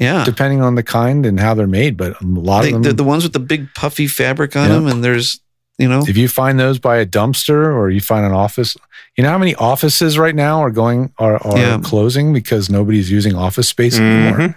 Yeah. 0.01 0.25
depending 0.25 0.63
on 0.63 0.75
the 0.75 0.83
kind 0.83 1.25
and 1.27 1.39
how 1.39 1.55
they're 1.55 1.67
made. 1.69 1.97
But 1.97 2.21
a 2.21 2.25
lot 2.25 2.63
They, 2.63 2.69
of 2.69 2.73
them, 2.75 2.83
the, 2.83 2.93
the 2.93 3.05
ones 3.05 3.23
with 3.23 3.35
the 3.35 3.39
big 3.39 3.73
puffy 3.75 4.09
fabric 4.09 4.57
on 4.57 4.69
Yeah. 4.69 4.75
them, 4.75 4.87
and 4.89 5.05
there's, 5.05 5.39
you 5.79 5.87
know, 5.89 6.03
if 6.09 6.17
you 6.17 6.27
find 6.29 6.59
those 6.59 6.79
by 6.81 6.97
a 6.97 7.07
dumpster 7.07 7.73
or 7.73 7.89
you 7.89 8.01
find 8.01 8.27
an 8.27 8.33
office, 8.33 8.77
you 9.17 9.23
know 9.23 9.31
how 9.31 9.39
many 9.39 9.55
offices 9.55 10.19
right 10.19 10.35
now 10.35 10.61
are 10.61 10.71
going 10.71 11.13
are, 11.19 11.37
are 11.47 11.59
Yeah. 11.59 11.81
closing 11.85 12.33
because 12.33 12.69
nobody's 12.69 13.11
using 13.13 13.37
office 13.37 13.69
space 13.69 13.97
anymore. 13.99 14.39
Mhm. 14.39 14.55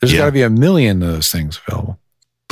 There's 0.00 0.12
Yeah. 0.12 0.18
got 0.20 0.26
to 0.26 0.32
be 0.32 0.42
a 0.42 0.50
million 0.50 1.02
of 1.04 1.12
those 1.12 1.30
things 1.30 1.60
available. 1.68 1.98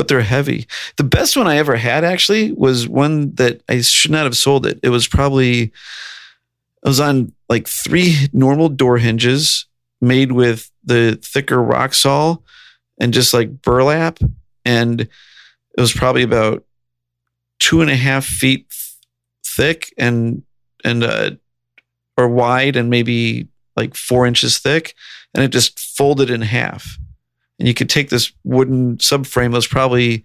But 0.03 0.09
they're 0.09 0.21
heavy. 0.21 0.67
The 0.97 1.05
best 1.05 1.37
one 1.37 1.47
I 1.47 1.59
ever 1.59 1.77
had 1.77 2.03
actually 2.03 2.51
was 2.51 2.89
one 2.89 3.37
that 3.37 3.61
I 3.69 3.83
should 3.83 4.11
not 4.11 4.25
have 4.25 4.37
sold 4.37 4.67
it. 4.67 4.81
It 4.83 4.89
was 4.89 5.07
probably 5.07 5.63
it 5.63 5.73
was 6.83 6.99
on 6.99 7.33
like 7.49 7.69
three 7.69 8.17
normal 8.33 8.69
door 8.69 8.99
hinges 8.99 9.67
made 10.01 10.33
with 10.33 10.73
the 10.83 11.21
thicker 11.23 11.63
rock 11.63 11.95
saw 11.95 12.37
and 12.99 13.15
just 13.15 13.33
like 13.33 13.63
burlap. 13.63 14.19
And 14.65 15.03
it 15.03 15.09
was 15.77 15.93
probably 15.93 16.25
about 16.25 16.65
two 17.61 17.81
and 17.81 17.89
a 17.89 17.95
half 17.95 18.25
feet 18.25 18.75
thick 19.47 19.95
and 19.97 20.43
and 20.83 21.05
uh 21.05 21.31
or 22.17 22.27
wide 22.27 22.75
and 22.75 22.91
maybe 22.91 23.47
like 23.77 23.95
four 23.95 24.27
inches 24.27 24.59
thick. 24.59 24.97
And 25.33 25.45
it 25.45 25.53
just 25.53 25.79
folded 25.79 26.29
in 26.29 26.43
half 26.43 26.99
and 27.59 27.69
you 27.69 27.75
could 27.75 27.91
take 27.91 28.09
this 28.11 28.33
wooden 28.45 28.97
subframe 28.99 29.51
that 29.51 29.57
was 29.57 29.67
probably 29.67 30.25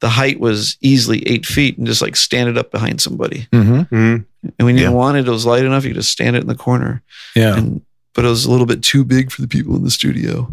the 0.00 0.08
height 0.08 0.38
was 0.38 0.76
easily 0.80 1.26
eight 1.28 1.44
feet 1.44 1.76
and 1.76 1.86
just 1.86 2.00
like 2.02 2.14
stand 2.14 2.48
it 2.48 2.56
up 2.56 2.70
behind 2.70 3.00
somebody. 3.00 3.48
Mm-hmm. 3.52 3.94
Mhm. 3.94 4.24
And 4.58 4.66
when 4.66 4.76
you 4.78 4.84
Yeah. 4.84 4.90
wanted 4.90 5.26
it 5.26 5.30
was 5.30 5.44
light 5.44 5.64
enough, 5.64 5.82
you 5.84 5.90
could 5.90 5.96
just 6.02 6.12
stand 6.12 6.36
it 6.36 6.42
in 6.42 6.46
the 6.48 6.54
corner. 6.54 7.02
Yeah. 7.34 7.56
And 7.56 7.80
but 8.14 8.24
it 8.24 8.28
was 8.28 8.44
a 8.46 8.50
little 8.50 8.66
bit 8.66 8.82
too 8.82 9.04
big 9.04 9.30
for 9.30 9.42
the 9.42 9.48
people 9.48 9.76
in 9.76 9.84
the 9.84 9.90
studio. 9.90 10.52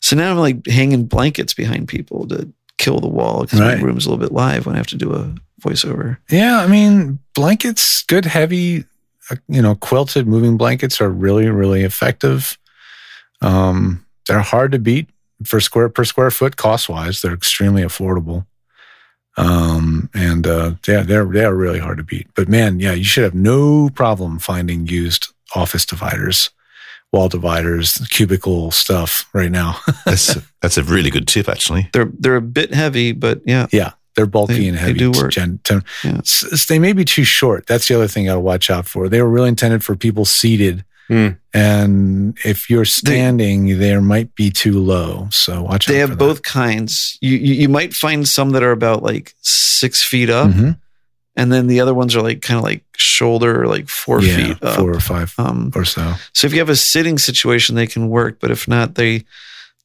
So 0.00 0.14
now 0.16 0.30
I'm 0.30 0.38
like 0.38 0.66
hanging 0.66 1.04
blankets 1.06 1.54
behind 1.54 1.88
people 1.88 2.26
to 2.28 2.48
kill 2.78 2.98
the 3.00 3.08
wall 3.08 3.42
because 3.42 3.60
Right. 3.60 3.78
my 3.78 3.84
room's 3.84 4.06
a 4.06 4.10
little 4.10 4.22
bit 4.24 4.32
live 4.32 4.66
when 4.66 4.74
I 4.74 4.78
have 4.78 4.86
to 4.88 4.96
do 4.96 5.12
a 5.14 5.34
voiceover. 5.60 6.18
Yeah, 6.30 6.58
I 6.60 6.66
mean, 6.66 7.18
blankets, 7.34 8.02
good 8.06 8.24
heavy, 8.26 8.84
uh, 9.30 9.36
you 9.48 9.60
know, 9.62 9.74
quilted 9.74 10.26
moving 10.26 10.56
blankets 10.56 11.00
are 11.00 11.10
really, 11.10 11.48
really 11.48 11.82
effective. 11.82 12.58
Um, 13.40 14.04
they're 14.26 14.40
hard 14.40 14.72
to 14.72 14.78
beat 14.78 15.08
for 15.44 15.60
square 15.60 15.88
per 15.88 16.04
square 16.04 16.30
foot 16.30 16.56
cost 16.56 16.88
wise. 16.88 17.20
They're 17.22 17.34
extremely 17.34 17.82
affordable. 17.82 18.46
Um, 19.36 20.10
and 20.12 20.46
uh, 20.46 20.72
yeah, 20.86 21.02
they're 21.02 21.24
they're 21.24 21.54
really 21.54 21.78
hard 21.78 21.98
to 21.98 22.04
beat. 22.04 22.28
But 22.34 22.48
man, 22.48 22.80
yeah, 22.80 22.92
you 22.92 23.04
should 23.04 23.24
have 23.24 23.34
no 23.34 23.88
problem 23.90 24.38
finding 24.38 24.86
used 24.86 25.28
office 25.54 25.86
dividers, 25.86 26.50
wall 27.12 27.28
dividers, 27.28 28.06
cubicle 28.10 28.70
stuff 28.70 29.28
right 29.32 29.50
now. 29.50 29.78
that's, 30.04 30.36
that's 30.60 30.76
a 30.78 30.82
really 30.84 31.10
good 31.10 31.26
tip, 31.28 31.48
actually. 31.48 31.88
They're 31.92 32.10
they're 32.18 32.36
a 32.36 32.40
bit 32.42 32.74
heavy, 32.74 33.12
but 33.12 33.40
yeah. 33.46 33.66
Yeah, 33.72 33.92
they're 34.16 34.26
bulky 34.26 34.54
They- 34.54 34.68
and 34.68 34.76
they 34.76 34.80
heavy. 34.82 34.98
do 34.98 35.12
work. 35.12 35.30
Gen- 35.30 35.60
to- 35.64 35.82
Yeah. 36.04 36.18
s- 36.18 36.44
s- 36.52 36.66
they 36.66 36.78
may 36.78 36.92
be 36.92 37.04
too 37.04 37.24
short. 37.24 37.66
That's 37.66 37.86
the 37.88 37.94
other 37.94 38.08
thing 38.08 38.28
I 38.28 38.32
gotta 38.32 38.40
watch 38.40 38.68
out 38.68 38.86
for. 38.86 39.08
They 39.08 39.22
were 39.22 39.30
really 39.30 39.48
intended 39.48 39.82
for 39.84 39.94
people 39.96 40.24
seated, 40.24 40.84
Mm. 41.10 41.38
and 41.52 42.38
if 42.44 42.70
you're 42.70 42.84
standing, 42.84 43.78
they 43.80 43.98
might 43.98 44.34
be 44.36 44.50
too 44.50 44.78
low. 44.78 45.26
So 45.32 45.62
watch. 45.62 45.86
They 45.86 45.98
have 45.98 46.16
both 46.16 46.42
kinds. 46.42 47.18
You, 47.20 47.36
you 47.36 47.68
might 47.68 47.92
find 47.94 48.28
some 48.28 48.50
that 48.50 48.62
are 48.62 48.70
about 48.70 49.02
like 49.02 49.34
six 49.42 50.02
feet 50.02 50.30
up, 50.30 50.52
hmm 50.52 50.70
and 51.36 51.52
then 51.52 51.68
the 51.68 51.80
other 51.80 51.94
ones 51.94 52.14
are 52.16 52.22
like 52.22 52.42
kind 52.42 52.58
of 52.58 52.64
like 52.64 52.84
shoulder, 52.96 53.66
like 53.66 53.88
four 53.88 54.20
yeah, 54.20 54.36
feet 54.36 54.62
up. 54.62 54.76
four 54.78 54.90
or 54.90 55.00
five 55.00 55.32
Um, 55.38 55.70
or 55.74 55.84
so. 55.84 56.14
so 56.34 56.46
if 56.46 56.52
you 56.52 56.58
have 56.58 56.68
a 56.68 56.76
sitting 56.76 57.18
situation, 57.18 57.76
they 57.76 57.86
can 57.86 58.08
work, 58.08 58.38
but 58.40 58.50
if 58.50 58.66
not, 58.68 58.96
they 58.96 59.24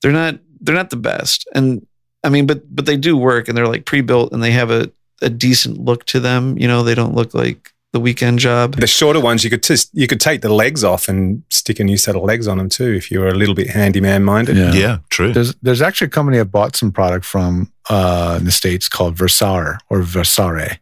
they're 0.01 0.11
not 0.11 0.39
they're 0.59 0.75
not 0.75 0.89
the 0.89 0.97
best. 0.97 1.47
And 1.53 1.85
I 2.23 2.29
mean, 2.29 2.45
but 2.47 2.63
but 2.75 2.85
they 2.87 2.97
do 2.97 3.15
work, 3.15 3.47
and 3.47 3.55
they're 3.57 3.67
like 3.67 3.85
pre-built, 3.85 4.33
and 4.33 4.41
they 4.43 4.51
have 4.51 4.71
a 4.71 4.91
a 5.21 5.29
decent 5.29 5.77
look 5.79 6.05
to 6.05 6.19
them. 6.19 6.57
You 6.57 6.67
know, 6.67 6.83
they 6.83 6.95
don't 6.95 7.15
look 7.15 7.33
like 7.33 7.71
the 7.95 7.99
weekend 8.01 8.39
job. 8.39 8.75
The 8.75 8.87
shorter 8.87 9.21
ones, 9.21 9.45
you 9.45 9.49
could 9.49 9.63
just 9.63 9.89
you 9.93 10.05
could 10.05 10.19
take 10.19 10.41
the 10.41 10.53
legs 10.53 10.83
off 10.83 11.07
and 11.07 11.43
stick 11.49 11.79
a 11.79 11.83
new 11.83 11.95
set 11.95 12.13
of 12.13 12.23
legs 12.23 12.45
on 12.45 12.57
them 12.57 12.67
too, 12.67 12.91
if 12.91 13.09
you 13.09 13.21
were 13.21 13.29
a 13.29 13.33
little 13.33 13.55
bit 13.55 13.69
handyman 13.69 14.21
minded. 14.25 14.57
Yeah. 14.57 14.73
Yeah, 14.73 14.97
true. 15.09 15.31
There's 15.31 15.55
there's 15.61 15.81
actually 15.81 16.07
a 16.07 16.09
company 16.09 16.39
I 16.39 16.43
bought 16.43 16.75
some 16.75 16.91
product 16.91 17.25
from 17.25 17.71
uh, 17.89 18.35
in 18.37 18.43
the 18.43 18.51
states 18.51 18.89
called 18.89 19.15
Versare 19.15 19.77
or 19.89 20.01
Versare, 20.01 20.79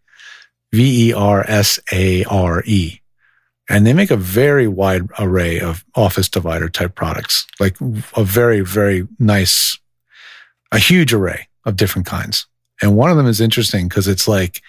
V 0.71 1.09
E 1.09 1.13
R 1.13 1.45
S 1.47 1.79
A 1.91 2.23
R 2.23 2.63
E, 2.65 2.99
and 3.69 3.85
they 3.85 3.93
make 3.93 4.09
a 4.09 4.17
very 4.17 4.67
wide 4.67 5.03
array 5.19 5.59
of 5.59 5.85
office 5.93 6.29
divider 6.29 6.67
type 6.67 6.95
products, 6.95 7.45
like 7.59 7.77
a 8.17 8.23
very 8.23 8.61
very 8.61 9.07
nice, 9.19 9.77
a 10.71 10.79
huge 10.79 11.13
array 11.13 11.47
of 11.63 11.75
different 11.75 12.07
kinds. 12.07 12.47
And 12.81 12.97
one 12.97 13.11
of 13.11 13.17
them 13.17 13.27
is 13.27 13.39
interesting 13.39 13.87
because 13.87 14.07
it's 14.07 14.27
like 14.27 14.63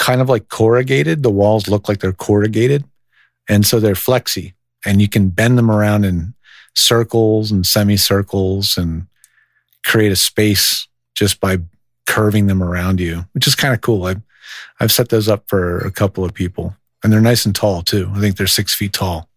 kind 0.00 0.20
of 0.20 0.28
like 0.28 0.48
corrugated. 0.48 1.22
The 1.22 1.30
walls 1.30 1.68
look 1.68 1.88
like 1.88 2.00
they're 2.00 2.12
corrugated, 2.12 2.82
and 3.48 3.64
so 3.64 3.78
they're 3.78 3.94
flexy, 3.94 4.54
and 4.84 5.00
you 5.00 5.08
can 5.08 5.28
bend 5.28 5.56
them 5.56 5.70
around 5.70 6.04
in 6.04 6.34
circles 6.74 7.52
and 7.52 7.64
semicircles 7.64 8.76
and 8.76 9.06
create 9.84 10.10
a 10.10 10.16
space 10.16 10.88
just 11.14 11.38
by 11.38 11.58
curving 12.06 12.48
them 12.48 12.62
around 12.62 12.98
you, 12.98 13.26
which 13.32 13.46
is 13.46 13.54
kind 13.54 13.74
of 13.74 13.80
cool. 13.80 14.04
I've, 14.04 14.22
I've 14.80 14.92
set 14.92 15.10
those 15.10 15.28
up 15.28 15.44
for 15.46 15.78
a 15.78 15.90
couple 15.90 16.24
of 16.24 16.34
people 16.34 16.76
and 17.02 17.12
they're 17.12 17.20
nice 17.20 17.46
and 17.46 17.54
tall 17.54 17.82
too. 17.82 18.10
I 18.14 18.20
think 18.20 18.36
they're 18.36 18.46
six 18.46 18.74
feet 18.74 18.92
tall. 18.92 19.28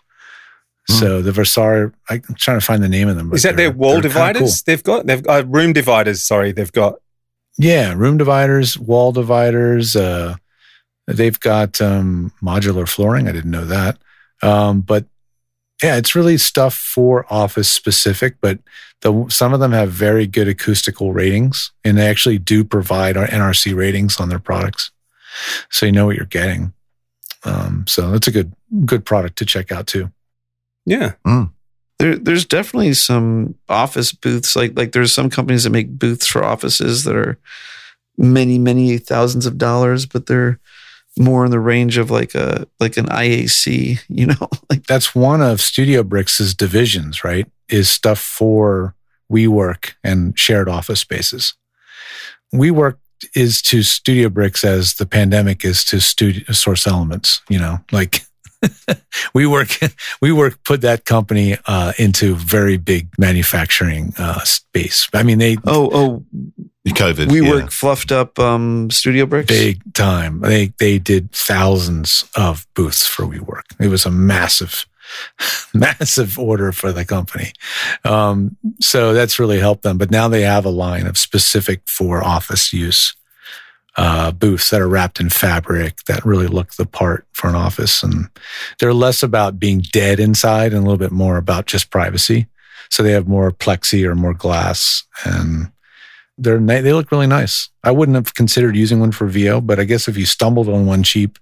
Hmm. 0.89 0.95
So 0.95 1.21
the 1.21 1.31
Versar, 1.31 1.93
I'm 2.09 2.21
trying 2.35 2.59
to 2.59 2.65
find 2.65 2.83
the 2.83 2.89
name 2.89 3.07
of 3.07 3.15
them. 3.15 3.31
Is 3.33 3.43
that 3.43 3.55
their 3.55 3.71
wall 3.71 4.01
dividers? 4.01 4.63
They've 4.63 4.83
got 4.83 5.05
they've 5.05 5.25
uh, 5.27 5.45
room 5.47 5.73
dividers. 5.73 6.23
Sorry, 6.23 6.51
they've 6.51 6.71
got. 6.71 6.95
Yeah, 7.57 7.93
room 7.93 8.17
dividers, 8.17 8.77
wall 8.79 9.11
dividers. 9.11 9.95
Uh, 9.95 10.35
they've 11.07 11.39
got 11.39 11.81
um, 11.81 12.31
modular 12.41 12.87
flooring. 12.87 13.27
I 13.27 13.31
didn't 13.31 13.51
know 13.51 13.65
that. 13.65 13.97
Um, 14.41 14.81
but 14.81 15.05
yeah, 15.81 15.97
it's 15.97 16.15
really 16.15 16.37
stuff 16.37 16.75
for 16.75 17.25
office 17.29 17.69
specific, 17.69 18.37
but 18.41 18.59
the, 19.01 19.25
some 19.29 19.53
of 19.53 19.59
them 19.59 19.71
have 19.73 19.91
very 19.91 20.27
good 20.27 20.47
acoustical 20.47 21.11
ratings 21.11 21.71
and 21.83 21.97
they 21.97 22.07
actually 22.07 22.37
do 22.37 22.63
provide 22.63 23.17
our 23.17 23.27
NRC 23.27 23.75
ratings 23.75 24.19
on 24.19 24.29
their 24.29 24.39
products. 24.39 24.91
So 25.69 25.85
you 25.85 25.91
know 25.91 26.05
what 26.05 26.15
you're 26.15 26.25
getting. 26.25 26.73
Um, 27.43 27.85
so 27.87 28.11
that's 28.11 28.27
a 28.27 28.31
good, 28.31 28.53
good 28.85 29.05
product 29.05 29.37
to 29.39 29.45
check 29.45 29.71
out 29.71 29.87
too. 29.87 30.11
Yeah, 30.85 31.13
There, 31.99 32.17
there's 32.17 32.45
definitely 32.45 32.93
some 32.93 33.55
office 33.69 34.11
booths. 34.11 34.55
Like 34.55 34.77
like 34.77 34.91
there's 34.91 35.13
some 35.13 35.29
companies 35.29 35.63
that 35.63 35.69
make 35.69 35.97
booths 35.97 36.27
for 36.27 36.43
offices 36.43 37.03
that 37.03 37.15
are 37.15 37.37
many 38.17 38.57
many 38.59 38.97
thousands 38.97 39.45
of 39.45 39.57
dollars, 39.57 40.05
but 40.05 40.25
they're 40.25 40.59
more 41.17 41.45
in 41.45 41.51
the 41.51 41.59
range 41.59 41.97
of 41.97 42.09
like 42.09 42.35
a 42.35 42.67
like 42.79 42.97
an 42.97 43.05
IAC. 43.07 43.99
You 44.07 44.27
know, 44.27 44.49
like 44.69 44.85
That's 44.85 45.13
one 45.15 45.41
of 45.41 45.61
Studio 45.61 46.03
Bricks' 46.03 46.53
divisions, 46.53 47.23
right? 47.23 47.49
Is 47.69 47.89
stuff 47.89 48.19
for 48.19 48.95
WeWork 49.31 49.93
and 50.03 50.37
shared 50.37 50.69
office 50.69 50.99
spaces. 50.99 51.53
WeWork 52.53 52.97
is 53.35 53.61
to 53.63 53.83
Studio 53.83 54.29
Bricks 54.29 54.63
as 54.63 54.95
the 54.95 55.05
pandemic 55.05 55.63
is 55.63 55.83
to 55.85 55.99
studio 56.01 56.51
source 56.51 56.85
elements, 56.85 57.41
you 57.49 57.57
know, 57.57 57.79
like 57.91 58.25
WeWork, 59.35 59.93
WeWork 60.21 60.57
put 60.63 60.81
that 60.81 61.05
company 61.05 61.57
uh, 61.65 61.93
into 61.97 62.35
very 62.35 62.77
big 62.77 63.07
manufacturing 63.17 64.13
uh, 64.17 64.39
space. 64.43 65.07
I 65.13 65.23
mean, 65.23 65.37
they 65.37 65.57
oh 65.65 65.89
oh, 65.93 66.25
COVID. 66.87 67.31
we 67.31 67.41
yeah. 67.41 67.49
work 67.49 67.71
fluffed 67.71 68.11
up 68.11 68.39
um 68.39 68.89
studio 68.89 69.25
bricks. 69.25 69.47
big 69.47 69.81
time. 69.93 70.39
They 70.41 70.73
they 70.79 70.97
did 70.97 71.31
thousands 71.31 72.25
of 72.35 72.65
booths 72.73 73.05
for 73.05 73.25
WeWork. 73.25 73.63
It 73.79 73.87
was 73.87 74.05
a 74.05 74.11
massive, 74.11 74.85
massive 75.73 76.39
order 76.39 76.71
for 76.71 76.91
the 76.91 77.03
company. 77.03 77.51
Um, 78.05 78.55
so 78.79 79.13
that's 79.13 79.39
really 79.39 79.59
helped 79.59 79.83
them. 79.83 79.97
But 79.97 80.11
now 80.11 80.27
they 80.29 80.43
have 80.43 80.65
a 80.65 80.69
line 80.69 81.05
of 81.05 81.17
specific 81.17 81.81
for 81.85 82.23
office 82.23 82.71
use 82.71 83.13
uh, 83.97 84.31
booths 84.31 84.69
that 84.71 84.81
are 84.81 84.87
wrapped 84.87 85.19
in 85.19 85.29
fabric 85.29 86.03
that 86.07 86.25
really 86.25 86.47
look 86.47 86.73
the 86.73 86.85
part 86.85 87.27
for 87.33 87.47
an 87.47 87.55
office, 87.55 88.03
and 88.03 88.29
they're 88.79 88.93
less 88.93 89.21
about 89.23 89.59
being 89.59 89.81
dead 89.91 90.19
inside 90.19 90.73
and 90.73 90.81
a 90.81 90.81
little 90.81 90.97
bit 90.97 91.11
more 91.11 91.37
about 91.37 91.65
just 91.65 91.89
privacy. 91.89 92.47
So 92.89 93.01
they 93.01 93.11
have 93.11 93.27
more 93.27 93.51
plexi 93.51 94.05
or 94.05 94.13
more 94.13 94.35
glass 94.35 95.03
and 95.25 95.71
they're 96.37 96.59
they 96.59 96.93
look 96.93 97.11
really 97.11 97.27
nice. 97.27 97.69
I 97.83 97.91
wouldn't 97.91 98.15
have 98.15 98.33
considered 98.33 98.75
using 98.75 98.99
one 98.99 99.11
for 99.11 99.27
VO, 99.27 99.61
but 99.61 99.79
I 99.79 99.83
guess 99.83 100.07
if 100.07 100.17
you 100.17 100.25
stumbled 100.25 100.69
on 100.69 100.85
one 100.85 101.03
cheap, 101.03 101.37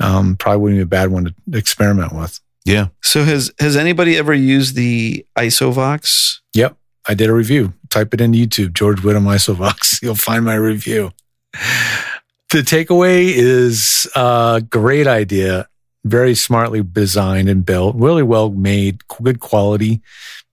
um, 0.00 0.36
probably 0.36 0.60
wouldn't 0.60 0.78
be 0.78 0.82
a 0.82 0.86
bad 0.86 1.10
one 1.10 1.24
to 1.26 1.58
experiment 1.58 2.12
with. 2.12 2.40
Yeah. 2.64 2.88
So 3.02 3.24
has 3.24 3.52
has 3.58 3.76
anybody 3.76 4.16
ever 4.16 4.34
used 4.34 4.76
the 4.76 5.26
Isovox? 5.36 6.38
Yep, 6.54 6.76
I 7.08 7.14
did 7.14 7.28
a 7.28 7.34
review. 7.34 7.74
Type 7.88 8.14
it 8.14 8.20
into 8.20 8.38
YouTube, 8.38 8.74
George 8.74 9.00
Whittam 9.00 9.24
Isovox. 9.24 10.02
You'll 10.02 10.14
find 10.14 10.44
my 10.44 10.54
review. 10.54 11.10
The 11.52 12.62
takeaway 12.62 13.26
is 13.32 14.08
a 14.16 14.62
great 14.68 15.06
idea, 15.06 15.68
very 16.04 16.34
smartly 16.34 16.82
designed 16.82 17.48
and 17.48 17.64
built, 17.64 17.94
really 17.96 18.22
well 18.24 18.50
made, 18.50 19.06
good 19.22 19.38
quality, 19.40 20.00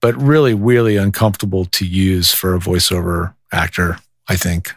but 0.00 0.14
really, 0.20 0.54
really 0.54 0.96
uncomfortable 0.96 1.64
to 1.66 1.84
use 1.84 2.32
for 2.32 2.54
a 2.54 2.58
voiceover 2.60 3.34
actor. 3.52 3.98
I 4.28 4.36
think 4.36 4.72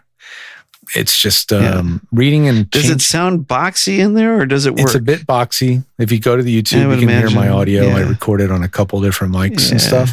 it's 0.95 1.17
just 1.17 1.53
um, 1.53 2.05
reading 2.11 2.47
and 2.47 2.69
Does 2.71 2.83
change- 2.83 2.95
it 2.95 3.01
sound 3.01 3.41
boxy 3.47 3.99
in 3.99 4.15
there, 4.15 4.39
or 4.41 4.45
does 4.47 4.65
it 4.65 4.71
work? 4.71 4.79
It's 4.87 4.95
a 4.95 5.01
bit 5.01 5.27
boxy. 5.27 5.83
If 5.99 6.11
you 6.11 6.19
go 6.19 6.35
to 6.35 6.41
the 6.43 6.59
YouTube, 6.61 6.91
you 6.93 6.99
can 7.05 7.09
hear 7.09 7.29
my 7.29 7.45
imagine, 7.45 7.49
audio. 7.49 7.83
I 7.89 7.99
yeah. 7.99 8.09
recorded 8.09 8.49
on 8.51 8.63
a 8.63 8.67
couple 8.69 8.99
different 9.01 9.33
mics 9.33 9.71
and 9.71 9.79
Yeah. 9.79 9.87
stuff. 9.87 10.11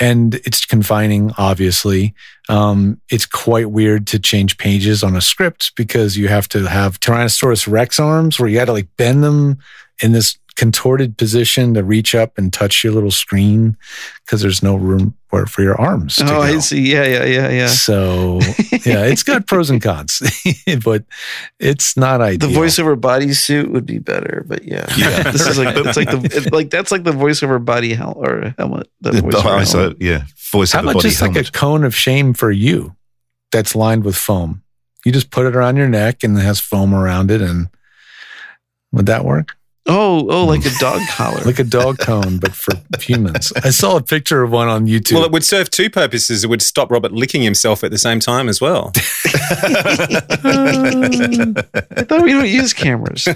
And 0.00 0.36
it's 0.36 0.64
confining, 0.64 1.32
obviously. 1.38 2.14
Um, 2.48 3.00
it's 3.10 3.26
quite 3.26 3.70
weird 3.70 4.06
to 4.08 4.18
change 4.18 4.56
pages 4.56 5.02
on 5.02 5.16
a 5.16 5.20
script 5.20 5.72
because 5.76 6.16
you 6.16 6.28
have 6.28 6.48
to 6.50 6.68
have 6.68 7.00
Tyrannosaurus 7.00 7.70
Rex 7.70 7.98
arms 7.98 8.38
where 8.38 8.48
you 8.48 8.58
had 8.58 8.66
to 8.66 8.72
like 8.72 8.88
bend 8.96 9.24
them 9.24 9.58
in 10.02 10.12
this 10.12 10.38
contorted 10.58 11.16
position 11.16 11.72
to 11.74 11.84
reach 11.84 12.16
up 12.16 12.36
and 12.36 12.52
touch 12.52 12.82
your 12.82 12.92
little 12.92 13.12
screen 13.12 13.76
because 14.26 14.42
there's 14.42 14.60
no 14.60 14.74
room 14.74 15.14
for, 15.28 15.46
for 15.46 15.62
your 15.62 15.80
arms. 15.80 16.16
To 16.16 16.24
oh, 16.24 16.26
go. 16.26 16.40
I 16.40 16.58
see. 16.58 16.80
Yeah, 16.80 17.04
yeah, 17.04 17.24
yeah, 17.24 17.48
yeah. 17.48 17.66
So, 17.68 18.40
yeah, 18.84 19.04
it's 19.06 19.22
got 19.22 19.46
pros 19.46 19.70
and 19.70 19.80
cons, 19.80 20.20
but 20.84 21.04
it's 21.60 21.96
not 21.96 22.20
ideal. 22.20 22.48
The 22.50 22.58
ideal. 22.58 22.62
voiceover 22.62 23.00
bodysuit 23.00 23.70
would 23.70 23.86
be 23.86 24.00
better, 24.00 24.44
but 24.48 24.64
yeah, 24.64 24.86
Yeah. 24.98 25.30
this 25.30 25.46
is 25.46 25.58
like 25.60 25.76
it's 25.76 25.96
like 25.96 26.10
the 26.10 26.20
it's 26.24 26.50
like 26.50 26.70
that's 26.70 26.90
like 26.90 27.04
the 27.04 27.12
voiceover 27.12 27.64
body 27.64 27.94
hel- 27.94 28.18
or 28.18 28.52
helmet. 28.58 28.88
The 29.00 29.12
The 29.12 29.20
voiceover 29.20 29.60
ISO, 29.60 29.72
helmet. 29.74 29.92
Uh, 29.92 29.96
yeah. 30.00 30.24
Voice 30.50 30.72
How 30.72 30.80
over 30.80 30.86
about 30.86 30.94
body 30.94 31.08
just 31.10 31.22
like 31.22 31.36
a 31.36 31.44
cone 31.44 31.84
of 31.84 31.94
shame 31.94 32.34
for 32.34 32.50
you 32.50 32.96
that's 33.52 33.76
lined 33.76 34.02
with 34.02 34.16
foam? 34.16 34.62
You 35.04 35.12
just 35.12 35.30
put 35.30 35.46
it 35.46 35.54
around 35.54 35.76
your 35.76 35.88
neck 35.88 36.24
and 36.24 36.36
it 36.36 36.42
has 36.42 36.58
foam 36.58 36.92
around 36.92 37.30
it. 37.30 37.40
And 37.40 37.68
would 38.90 39.06
that 39.06 39.24
work? 39.24 39.57
Oh, 39.90 40.28
oh, 40.28 40.44
like 40.44 40.66
a 40.66 40.70
dog 40.78 41.00
collar. 41.08 41.40
Like 41.44 41.58
a 41.58 41.64
dog 41.64 41.98
cone, 41.98 42.36
but 42.36 42.52
for 42.52 42.74
humans. 43.00 43.54
I 43.64 43.70
saw 43.70 43.96
a 43.96 44.02
picture 44.02 44.42
of 44.42 44.50
one 44.50 44.68
on 44.68 44.86
YouTube. 44.86 45.14
Well, 45.14 45.24
it 45.24 45.32
would 45.32 45.44
serve 45.44 45.70
two 45.70 45.88
purposes. 45.88 46.44
It 46.44 46.48
would 46.48 46.60
stop 46.60 46.90
Robert 46.90 47.12
licking 47.12 47.40
himself 47.40 47.82
at 47.82 47.90
the 47.90 47.96
same 47.96 48.20
time 48.20 48.50
as 48.50 48.60
well. 48.60 48.92
I 48.96 49.00
thought 52.04 52.22
we 52.22 52.32
don't 52.32 52.48
use 52.48 52.74
cameras. 52.74 53.26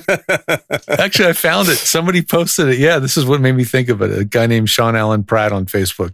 Actually, 0.89 1.31
I 1.31 1.33
found 1.33 1.69
it. 1.69 1.77
Somebody 1.77 2.21
posted 2.21 2.69
it. 2.69 2.79
Yeah, 2.79 2.99
this 2.99 3.17
is 3.17 3.25
what 3.25 3.41
made 3.41 3.53
me 3.53 3.65
think 3.65 3.89
of 3.89 4.03
it. 4.03 4.17
A 4.17 4.25
guy 4.25 4.47
named 4.47 4.69
Sean 4.69 4.95
Allen 4.95 5.25
Pratt 5.25 5.53
on 5.53 5.65
Facebook. 5.65 6.13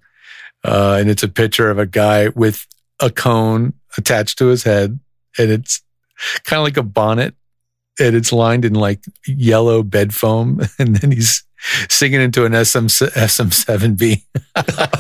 Uh, 0.63 0.99
and 1.01 1.11
it's 1.11 1.25
a 1.25 1.29
picture 1.29 1.69
of 1.69 1.81
a 1.81 1.87
guy 1.87 2.29
with 2.29 2.65
a 3.01 3.11
cone 3.11 3.73
attached 3.97 4.39
to 4.39 4.47
his 4.47 4.63
head. 4.63 5.01
And 5.37 5.51
it's 5.51 5.83
kind 6.45 6.59
of 6.61 6.65
like 6.65 6.77
a 6.77 6.85
bonnet. 6.85 7.35
And 8.01 8.15
it's 8.17 8.33
lined 8.33 8.65
in 8.65 8.75
like 8.75 9.05
yellow 9.27 9.83
bed 9.83 10.15
foam. 10.15 10.61
And 10.79 10.97
then 10.97 11.11
he's 11.13 11.43
singing 11.89 12.21
into 12.21 12.45
an 12.45 12.53
SM, 12.53 12.87
SM7B. 12.87 14.23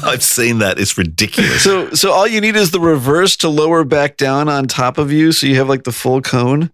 I've 0.05 0.23
seen 0.23 0.59
that. 0.59 0.79
It's 0.79 0.99
ridiculous. 0.99 1.63
So, 1.63 1.91
so 1.91 2.13
all 2.13 2.27
you 2.27 2.41
need 2.41 2.57
is 2.57 2.73
the 2.73 2.81
reverse 2.81 3.37
to 3.39 3.49
lower 3.49 3.85
back 3.85 4.17
down 4.17 4.49
on 4.49 4.67
top 4.67 4.99
of 4.99 5.13
you, 5.13 5.31
so 5.33 5.47
you 5.47 5.55
have 5.57 5.69
like 5.69 5.85
the 5.85 5.93
full 5.93 6.21
cone, 6.21 6.71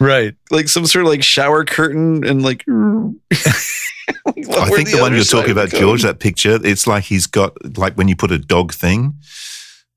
Right. 0.00 0.34
like 0.50 0.68
some 0.68 0.86
sort 0.86 1.04
of 1.04 1.10
like 1.10 1.22
shower 1.22 1.64
curtain, 1.64 2.24
and 2.26 2.42
like. 2.42 2.64
like 3.30 4.48
I 4.48 4.70
think 4.70 4.90
the, 4.90 4.98
one 5.00 5.14
you're 5.14 5.22
talking 5.24 5.52
about, 5.52 5.70
cone. 5.70 5.80
George, 5.80 6.02
that 6.02 6.18
picture, 6.18 6.58
it's 6.62 6.86
like 6.86 7.04
he's 7.04 7.26
got, 7.26 7.78
like 7.78 7.94
when 7.94 8.08
you 8.08 8.16
put 8.16 8.32
a 8.32 8.38
dog 8.38 8.72
thing, 8.72 9.14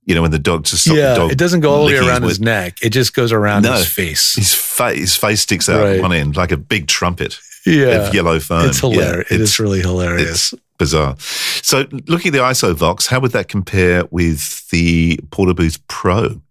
You 0.06 0.16
know, 0.16 0.24
when 0.24 0.32
the 0.32 0.40
dog 0.40 0.64
just 0.66 0.84
stop 0.84 0.96
the 0.96 1.00
yeah, 1.02 1.14
dog 1.16 1.32
it 1.32 1.38
doesn't 1.38 1.60
go 1.60 1.72
all 1.72 1.86
the 1.86 1.94
way 1.94 2.00
around 2.00 2.24
his 2.24 2.40
wet- 2.40 2.46
neck. 2.46 2.78
It 2.82 2.90
just 2.90 3.14
goes 3.14 3.32
around 3.32 3.64
No. 3.64 3.74
his 3.74 3.86
face. 3.88 4.34
His 4.36 4.54
face, 4.54 4.98
his 5.00 5.16
face 5.16 5.42
sticks 5.42 5.70
out 5.70 5.84
Right. 5.84 6.02
one 6.02 6.12
end 6.12 6.36
like 6.36 6.52
a 6.52 6.58
big 6.58 6.88
trumpet 6.88 7.38
Yeah, 7.66 8.08
of 8.08 8.14
yellow 8.14 8.40
foam. 8.40 8.66
it's 8.68 8.80
hilarious. 8.80 9.28
Yeah, 9.30 9.38
it 9.38 9.42
it's 9.42 9.60
really 9.60 9.82
hilarious. 9.82 10.54
bizarre. 10.80 11.16
So, 11.20 11.86
looking 12.08 12.30
at 12.30 12.34
the 12.34 12.40
ISOVox, 12.44 13.06
how 13.08 13.20
would 13.20 13.32
that 13.34 13.48
compare 13.48 14.04
with 14.10 14.68
the 14.70 15.20
Porta 15.30 15.54
Booth 15.54 15.78
Pro? 15.88 16.42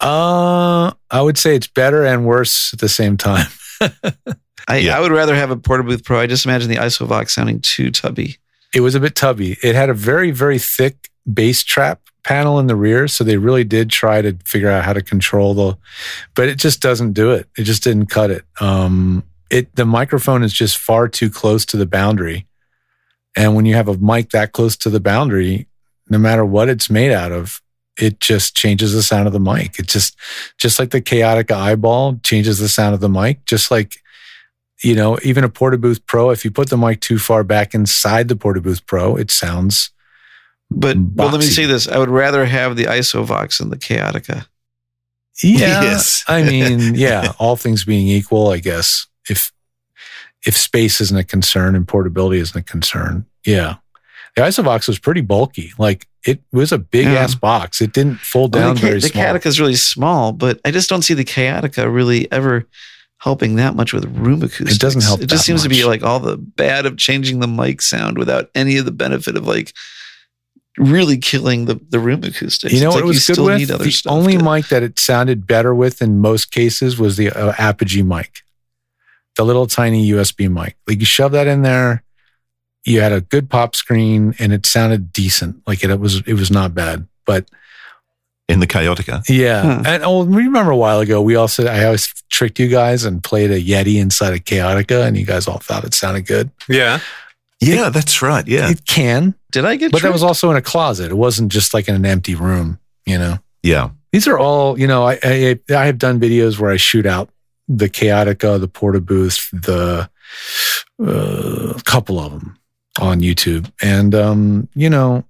Uh, 0.00 0.92
I 1.10 1.20
would 1.20 1.38
say 1.38 1.56
it's 1.56 1.66
better 1.66 2.04
and 2.04 2.24
worse 2.24 2.72
at 2.72 2.78
the 2.78 2.88
same 2.88 3.16
time. 3.16 3.46
I, 4.68 4.76
Yeah. 4.78 4.96
I 4.96 5.00
would 5.00 5.12
rather 5.12 5.34
have 5.34 5.50
a 5.50 5.56
Porta 5.56 5.82
Booth 5.82 6.04
Pro. 6.04 6.20
I 6.20 6.26
just 6.26 6.44
imagine 6.46 6.68
the 6.70 6.76
ISOVox 6.76 7.30
sounding 7.30 7.60
too 7.60 7.90
tubby. 7.90 8.36
It 8.72 8.80
was 8.80 8.94
a 8.94 9.00
bit 9.00 9.14
tubby. 9.14 9.56
It 9.62 9.74
had 9.74 9.88
a 9.90 9.94
very, 9.94 10.30
very 10.30 10.58
thick 10.58 11.08
bass 11.32 11.62
trap 11.62 12.00
panel 12.24 12.58
in 12.58 12.66
the 12.66 12.76
rear. 12.76 13.06
So 13.06 13.22
they 13.22 13.36
really 13.36 13.64
did 13.64 13.90
try 13.90 14.22
to 14.22 14.36
figure 14.44 14.70
out 14.70 14.84
how 14.84 14.92
to 14.92 15.02
control 15.02 15.54
the, 15.54 15.78
but 16.34 16.48
it 16.48 16.58
just 16.58 16.80
doesn't 16.80 17.12
do 17.12 17.30
it. 17.32 17.48
It 17.56 17.64
just 17.64 17.84
didn't 17.84 18.06
cut 18.06 18.30
it. 18.30 18.44
Um, 18.60 19.22
it, 19.50 19.74
the 19.76 19.84
microphone 19.84 20.42
is 20.42 20.52
just 20.52 20.78
far 20.78 21.08
too 21.08 21.30
close 21.30 21.64
to 21.66 21.76
the 21.76 21.86
boundary. 21.86 22.46
And 23.36 23.54
when 23.54 23.66
you 23.66 23.74
have 23.74 23.88
a 23.88 23.98
mic 23.98 24.30
that 24.30 24.52
close 24.52 24.76
to 24.78 24.90
the 24.90 25.00
boundary, 25.00 25.68
no 26.08 26.18
matter 26.18 26.44
what 26.44 26.68
it's 26.68 26.90
made 26.90 27.12
out 27.12 27.32
of, 27.32 27.60
it 27.96 28.18
just 28.18 28.56
changes 28.56 28.92
the 28.92 29.02
sound 29.02 29.26
of 29.26 29.32
the 29.32 29.40
mic. 29.40 29.78
It 29.78 29.86
just, 29.86 30.16
just 30.58 30.78
like 30.78 30.90
the 30.90 31.00
Kaotica 31.00 31.52
Eyeball 31.52 32.18
changes 32.24 32.58
the 32.58 32.68
sound 32.68 32.94
of 32.94 33.00
the 33.00 33.08
mic, 33.08 33.44
just 33.46 33.70
like 33.70 33.96
you 34.82 34.94
know, 34.94 35.18
even 35.22 35.44
a 35.44 35.48
Porta 35.48 35.78
Booth 35.78 36.04
Pro, 36.06 36.30
if 36.30 36.44
you 36.44 36.50
put 36.50 36.68
the 36.68 36.76
mic 36.76 37.00
too 37.00 37.18
far 37.18 37.42
back 37.42 37.74
inside 37.74 38.28
the 38.28 38.36
Porta 38.36 38.60
Booth 38.60 38.84
Pro, 38.86 39.16
it 39.16 39.30
sounds 39.30 39.90
But, 40.70 40.96
but 40.98 41.30
let 41.32 41.40
me 41.40 41.46
Boxy. 41.46 41.54
say 41.54 41.66
this: 41.66 41.86
I 41.88 41.98
would 41.98 42.08
rather 42.08 42.44
have 42.44 42.76
the 42.76 42.84
ISOVox 42.84 43.58
than 43.58 43.70
the 43.70 43.76
Kaotica. 43.76 44.46
yeah. 45.42 45.82
Yes. 45.82 46.24
I 46.26 46.42
mean, 46.42 46.94
yeah, 46.94 47.32
all 47.38 47.56
things 47.56 47.84
being 47.84 48.08
equal, 48.08 48.48
I 48.48 48.58
guess 48.58 49.06
if 49.28 49.52
if 50.46 50.56
space 50.56 51.00
isn't 51.00 51.16
a 51.16 51.24
concern 51.24 51.74
and 51.74 51.86
portability 51.88 52.38
isn't 52.40 52.58
a 52.58 52.62
concern, 52.62 53.26
yeah. 53.46 53.76
The 54.36 54.42
Isovox 54.42 54.88
was 54.88 54.98
pretty 54.98 55.20
bulky. 55.20 55.72
Like 55.78 56.08
it 56.26 56.42
was 56.52 56.72
a 56.72 56.78
big 56.78 57.06
Yeah. 57.06 57.20
ass 57.20 57.36
box. 57.36 57.80
It 57.80 57.92
didn't 57.92 58.18
fold 58.18 58.52
Well, 58.54 58.68
down 58.68 58.74
the, 58.74 58.80
very 58.80 58.94
the 59.00 59.08
small. 59.08 59.22
Kaotica 59.24 59.46
is 59.46 59.60
really 59.60 59.76
small, 59.76 60.32
but 60.32 60.60
I 60.64 60.72
just 60.72 60.90
don't 60.90 61.02
see 61.02 61.14
the 61.14 61.24
Kaotica 61.24 61.92
really 61.92 62.30
ever 62.32 62.66
helping 63.18 63.54
that 63.56 63.76
much 63.76 63.92
with 63.92 64.04
room 64.06 64.42
acoustics. 64.42 64.74
It 64.74 64.80
doesn't 64.80 65.02
help 65.04 65.20
It 65.20 65.28
just 65.28 65.42
that 65.42 65.46
seems 65.46 65.62
to 65.62 65.68
be 65.68 65.84
like 65.84 66.02
all 66.02 66.18
the 66.18 66.36
bad 66.36 66.84
of 66.84 66.96
changing 66.96 67.38
the 67.40 67.46
mic 67.46 67.80
sound 67.80 68.18
without 68.18 68.50
any 68.56 68.76
of 68.76 68.86
the 68.86 68.90
benefit 68.90 69.36
of 69.36 69.46
like 69.46 69.72
really 70.78 71.18
killing 71.18 71.66
the, 71.66 71.80
the 71.90 71.98
room 71.98 72.24
acoustics. 72.24 72.72
You 72.74 72.80
know 72.80 72.88
It's 72.88 72.94
what 72.94 72.94
like 72.96 73.04
it 73.04 73.06
was 73.06 73.26
good 73.26 73.32
still 73.34 73.44
with? 73.46 73.58
need 73.58 73.70
other 73.70 73.84
The 73.84 73.90
stuff 73.90 74.12
only 74.12 74.36
to- 74.36 74.44
mic 74.44 74.68
that 74.68 74.82
it 74.82 74.98
sounded 74.98 75.46
better 75.46 75.74
with 75.74 76.02
in 76.02 76.18
most 76.20 76.50
cases 76.50 76.98
was 76.98 77.16
the 77.16 77.30
uh, 77.30 77.52
Apogee 77.58 78.02
mic, 78.02 78.42
the 79.36 79.44
little 79.44 79.66
tiny 79.66 80.10
USB 80.10 80.50
mic. 80.50 80.76
Like 80.86 81.00
you 81.00 81.06
shove 81.06 81.32
that 81.32 81.46
in 81.46 81.62
there, 81.62 82.02
you 82.84 83.00
had 83.00 83.12
a 83.12 83.20
good 83.20 83.48
pop 83.48 83.74
screen, 83.76 84.34
and 84.38 84.52
it 84.52 84.66
sounded 84.66 85.12
decent. 85.12 85.62
Like 85.66 85.82
it, 85.84 85.90
it 85.90 86.00
was, 86.00 86.22
it 86.26 86.34
was 86.34 86.50
not 86.50 86.74
bad. 86.74 87.06
But 87.24 87.48
In 88.48 88.60
the 88.60 88.66
Kaotica. 88.66 89.22
yeah, 89.28 89.62
Huh. 89.62 89.82
and 89.86 90.02
oh, 90.04 90.24
remember 90.24 90.70
a 90.72 90.76
while 90.76 91.00
ago 91.00 91.22
we 91.22 91.34
also 91.36 91.66
I 91.66 91.84
always 91.84 92.12
tricked 92.30 92.58
you 92.58 92.68
guys 92.68 93.04
and 93.04 93.22
played 93.24 93.50
a 93.50 93.58
Yeti 93.62 93.96
inside 94.00 94.34
a 94.34 94.38
Kaotica, 94.40 95.06
and 95.06 95.16
you 95.16 95.24
guys 95.24 95.46
all 95.48 95.58
thought 95.58 95.84
it 95.84 95.94
sounded 95.94 96.26
good. 96.26 96.50
Yeah. 96.68 96.98
Yeah, 97.60 97.88
that's 97.88 98.20
right. 98.20 98.46
Yeah. 98.46 98.70
It 98.70 98.84
can, 98.86 99.34
Did 99.52 99.64
I 99.64 99.76
get 99.76 99.92
but 99.92 100.02
that 100.02 100.12
was 100.12 100.22
also 100.22 100.50
in 100.50 100.56
a 100.56 100.62
closet. 100.62 101.10
It 101.10 101.16
wasn't 101.16 101.50
just 101.50 101.72
like 101.72 101.88
in 101.88 101.94
an 101.94 102.04
empty 102.04 102.34
room, 102.34 102.78
you 103.06 103.18
know. 103.18 103.38
Yeah. 103.62 103.90
These 104.12 104.28
are 104.28 104.38
all, 104.38 104.78
you 104.78 104.86
know, 104.86 105.04
I, 105.04 105.18
I 105.22 105.60
I 105.70 105.86
have 105.86 105.98
done 105.98 106.20
videos 106.20 106.58
where 106.58 106.70
I 106.70 106.76
shoot 106.76 107.06
out 107.06 107.30
the 107.68 107.88
Kaotica, 107.88 108.60
the 108.60 108.68
Porta 108.68 109.00
Booth, 109.00 109.48
the 109.52 110.08
uh, 111.04 111.78
couple 111.84 112.18
of 112.18 112.32
them 112.32 112.58
on 113.00 113.20
YouTube, 113.20 113.70
and 113.82 114.14
um, 114.14 114.68
you 114.74 114.88
know, 114.88 115.24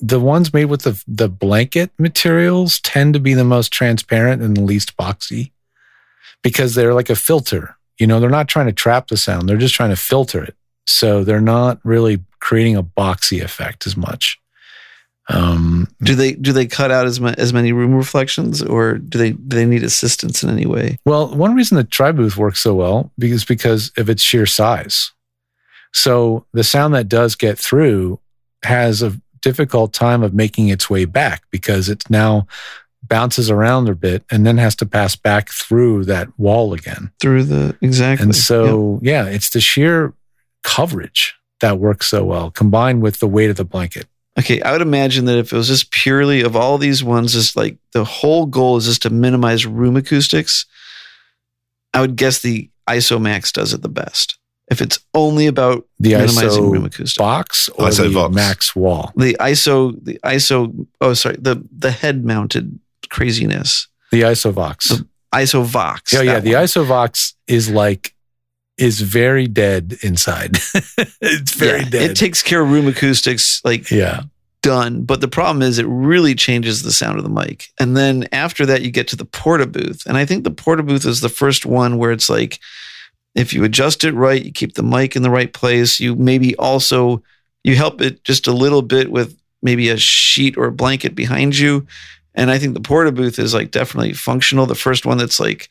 the 0.00 0.20
ones 0.20 0.52
made 0.52 0.66
with 0.66 0.82
the 0.82 1.02
the 1.06 1.28
blanket 1.28 1.90
materials 1.98 2.80
tend 2.80 3.14
to 3.14 3.20
be 3.20 3.34
the 3.34 3.44
most 3.44 3.72
transparent 3.72 4.42
and 4.42 4.56
the 4.56 4.62
least 4.62 4.96
boxy 4.96 5.52
because 6.42 6.74
they're 6.74 6.94
like 6.94 7.10
a 7.10 7.16
filter. 7.16 7.76
You 7.98 8.06
know, 8.06 8.18
they're 8.18 8.30
not 8.30 8.48
trying 8.48 8.66
to 8.66 8.72
trap 8.72 9.08
the 9.08 9.16
sound; 9.16 9.48
they're 9.48 9.56
just 9.56 9.74
trying 9.74 9.90
to 9.90 9.96
filter 9.96 10.42
it. 10.42 10.56
So 10.86 11.24
they're 11.24 11.40
not 11.40 11.78
really 11.84 12.22
creating 12.40 12.76
a 12.76 12.82
boxy 12.82 13.42
effect 13.42 13.86
as 13.86 13.96
much. 13.96 14.38
Um, 15.28 15.88
Do 16.02 16.14
they 16.14 16.32
do 16.32 16.52
they 16.52 16.66
cut 16.66 16.90
out 16.90 17.06
as 17.06 17.18
ma- 17.18 17.34
as 17.38 17.54
many 17.54 17.72
room 17.72 17.94
reflections, 17.94 18.60
or 18.60 18.98
do 18.98 19.16
they 19.16 19.30
do 19.30 19.56
they 19.56 19.64
need 19.64 19.82
assistance 19.82 20.42
in 20.42 20.50
any 20.50 20.66
way? 20.66 20.98
Well, 21.06 21.34
one 21.34 21.54
reason 21.54 21.78
the 21.78 21.84
tri 21.84 22.12
booth 22.12 22.36
works 22.36 22.60
so 22.60 22.74
well 22.74 23.10
is 23.18 23.44
because 23.44 23.90
of 23.96 24.10
its 24.10 24.22
sheer 24.22 24.44
size. 24.44 25.12
So 25.94 26.44
the 26.52 26.64
sound 26.64 26.92
that 26.94 27.08
does 27.08 27.36
get 27.36 27.58
through 27.58 28.20
has 28.64 29.00
a 29.02 29.18
difficult 29.40 29.94
time 29.94 30.22
of 30.22 30.34
making 30.34 30.68
its 30.68 30.90
way 30.90 31.06
back 31.06 31.42
because 31.50 31.88
it 31.88 32.04
now 32.10 32.46
bounces 33.02 33.50
around 33.50 33.88
a 33.88 33.94
bit 33.94 34.24
and 34.30 34.46
then 34.46 34.58
has 34.58 34.74
to 34.76 34.86
pass 34.86 35.16
back 35.16 35.48
through 35.50 36.04
that 36.06 36.28
wall 36.38 36.72
again. 36.74 37.10
Through 37.20 37.44
the 37.44 37.76
exactly, 37.80 38.24
And 38.24 38.34
so, 38.36 38.98
yeah, 39.02 39.26
it's 39.26 39.50
the 39.50 39.60
sheer 39.60 40.12
coverage 40.64 41.34
that 41.60 41.78
works 41.78 42.08
so 42.08 42.24
well 42.24 42.50
combined 42.50 43.00
with 43.02 43.20
the 43.20 43.28
weight 43.28 43.50
of 43.50 43.56
the 43.56 43.64
blanket. 43.64 44.06
Okay, 44.36 44.60
I 44.62 44.72
would 44.72 44.82
imagine 44.82 45.26
that 45.26 45.38
if 45.38 45.52
it 45.52 45.56
was 45.56 45.68
just 45.68 45.92
purely 45.92 46.40
of 46.42 46.56
all 46.56 46.76
these 46.76 47.04
ones, 47.04 47.34
just 47.34 47.56
like 47.56 47.76
the 47.92 48.04
whole 48.04 48.46
goal 48.46 48.76
is 48.76 48.86
just 48.86 49.02
to 49.02 49.10
minimize 49.10 49.64
room 49.64 49.96
acoustics, 49.96 50.66
I 51.92 52.00
would 52.00 52.16
guess 52.16 52.40
the 52.40 52.68
ISO 52.88 53.20
Max 53.20 53.52
does 53.52 53.72
it 53.72 53.82
the 53.82 53.88
best. 53.88 54.36
If 54.70 54.80
it's 54.80 54.98
only 55.14 55.46
about 55.46 55.86
The 56.00 56.14
minimizing 56.14 56.68
room 56.70 56.84
acoustics, 56.86 57.16
box 57.18 57.68
or 57.68 57.86
ISO 57.86 58.04
the 58.04 58.08
Vox. 58.08 58.34
max 58.34 58.74
wall. 58.74 59.12
the 59.14 59.36
ISO, 59.38 59.94
the 60.02 60.18
ISO, 60.24 60.86
oh 61.00 61.14
sorry, 61.14 61.36
the 61.38 61.62
the 61.70 61.90
head 61.92 62.24
mounted 62.24 62.80
craziness, 63.10 63.86
The 64.10 64.22
ISO 64.22 64.52
Vox. 64.52 64.88
The 64.88 65.06
ISO 65.34 65.62
Vox. 65.64 66.12
Yeah, 66.12 66.22
yeah. 66.22 66.34
that 66.34 66.44
The 66.44 66.54
one. 66.54 66.64
Isovox 66.64 67.34
is 67.46 67.70
like 67.70 68.13
is 68.78 69.00
very 69.00 69.46
dead 69.46 69.98
inside. 70.02 70.56
it's 71.20 71.54
very 71.54 71.80
Yeah, 71.80 71.88
dead. 71.90 72.10
It 72.10 72.16
takes 72.16 72.42
care 72.42 72.62
of 72.62 72.70
room 72.70 72.86
acoustics 72.88 73.60
like 73.64 73.90
yeah, 73.90 74.22
done. 74.62 75.02
But 75.04 75.20
the 75.20 75.28
problem 75.28 75.62
is 75.62 75.78
it 75.78 75.86
really 75.86 76.34
changes 76.34 76.82
the 76.82 76.92
sound 76.92 77.18
of 77.18 77.24
the 77.24 77.30
mic. 77.30 77.68
And 77.78 77.96
then 77.96 78.26
after 78.32 78.66
that, 78.66 78.82
you 78.82 78.90
get 78.90 79.06
to 79.08 79.16
the 79.16 79.24
porta 79.24 79.66
booth. 79.66 80.02
And 80.06 80.16
I 80.16 80.24
think 80.24 80.42
the 80.42 80.50
porta 80.50 80.82
booth 80.82 81.06
is 81.06 81.20
the 81.20 81.28
first 81.28 81.66
one 81.66 81.98
where 81.98 82.10
it's 82.10 82.28
like, 82.28 82.58
if 83.34 83.52
you 83.52 83.62
adjust 83.64 84.04
it 84.04 84.14
right, 84.14 84.44
you 84.44 84.52
keep 84.52 84.74
the 84.74 84.82
mic 84.82 85.14
in 85.16 85.22
the 85.22 85.30
right 85.30 85.52
place, 85.52 86.00
you 86.00 86.14
maybe 86.16 86.56
also 86.56 87.22
you 87.62 87.76
help 87.76 88.00
it 88.00 88.24
just 88.24 88.46
a 88.46 88.52
little 88.52 88.82
bit 88.82 89.10
with 89.10 89.36
maybe 89.62 89.88
a 89.88 89.96
sheet 89.96 90.56
or 90.56 90.66
a 90.66 90.72
blanket 90.72 91.14
behind 91.14 91.56
you. 91.58 91.86
And 92.34 92.50
I 92.50 92.58
think 92.58 92.74
the 92.74 92.80
porta 92.80 93.12
booth 93.12 93.38
is 93.38 93.54
like 93.54 93.70
definitely 93.70 94.12
functional. 94.12 94.66
The 94.66 94.74
first 94.74 95.06
one 95.06 95.18
that's 95.18 95.38
like 95.40 95.68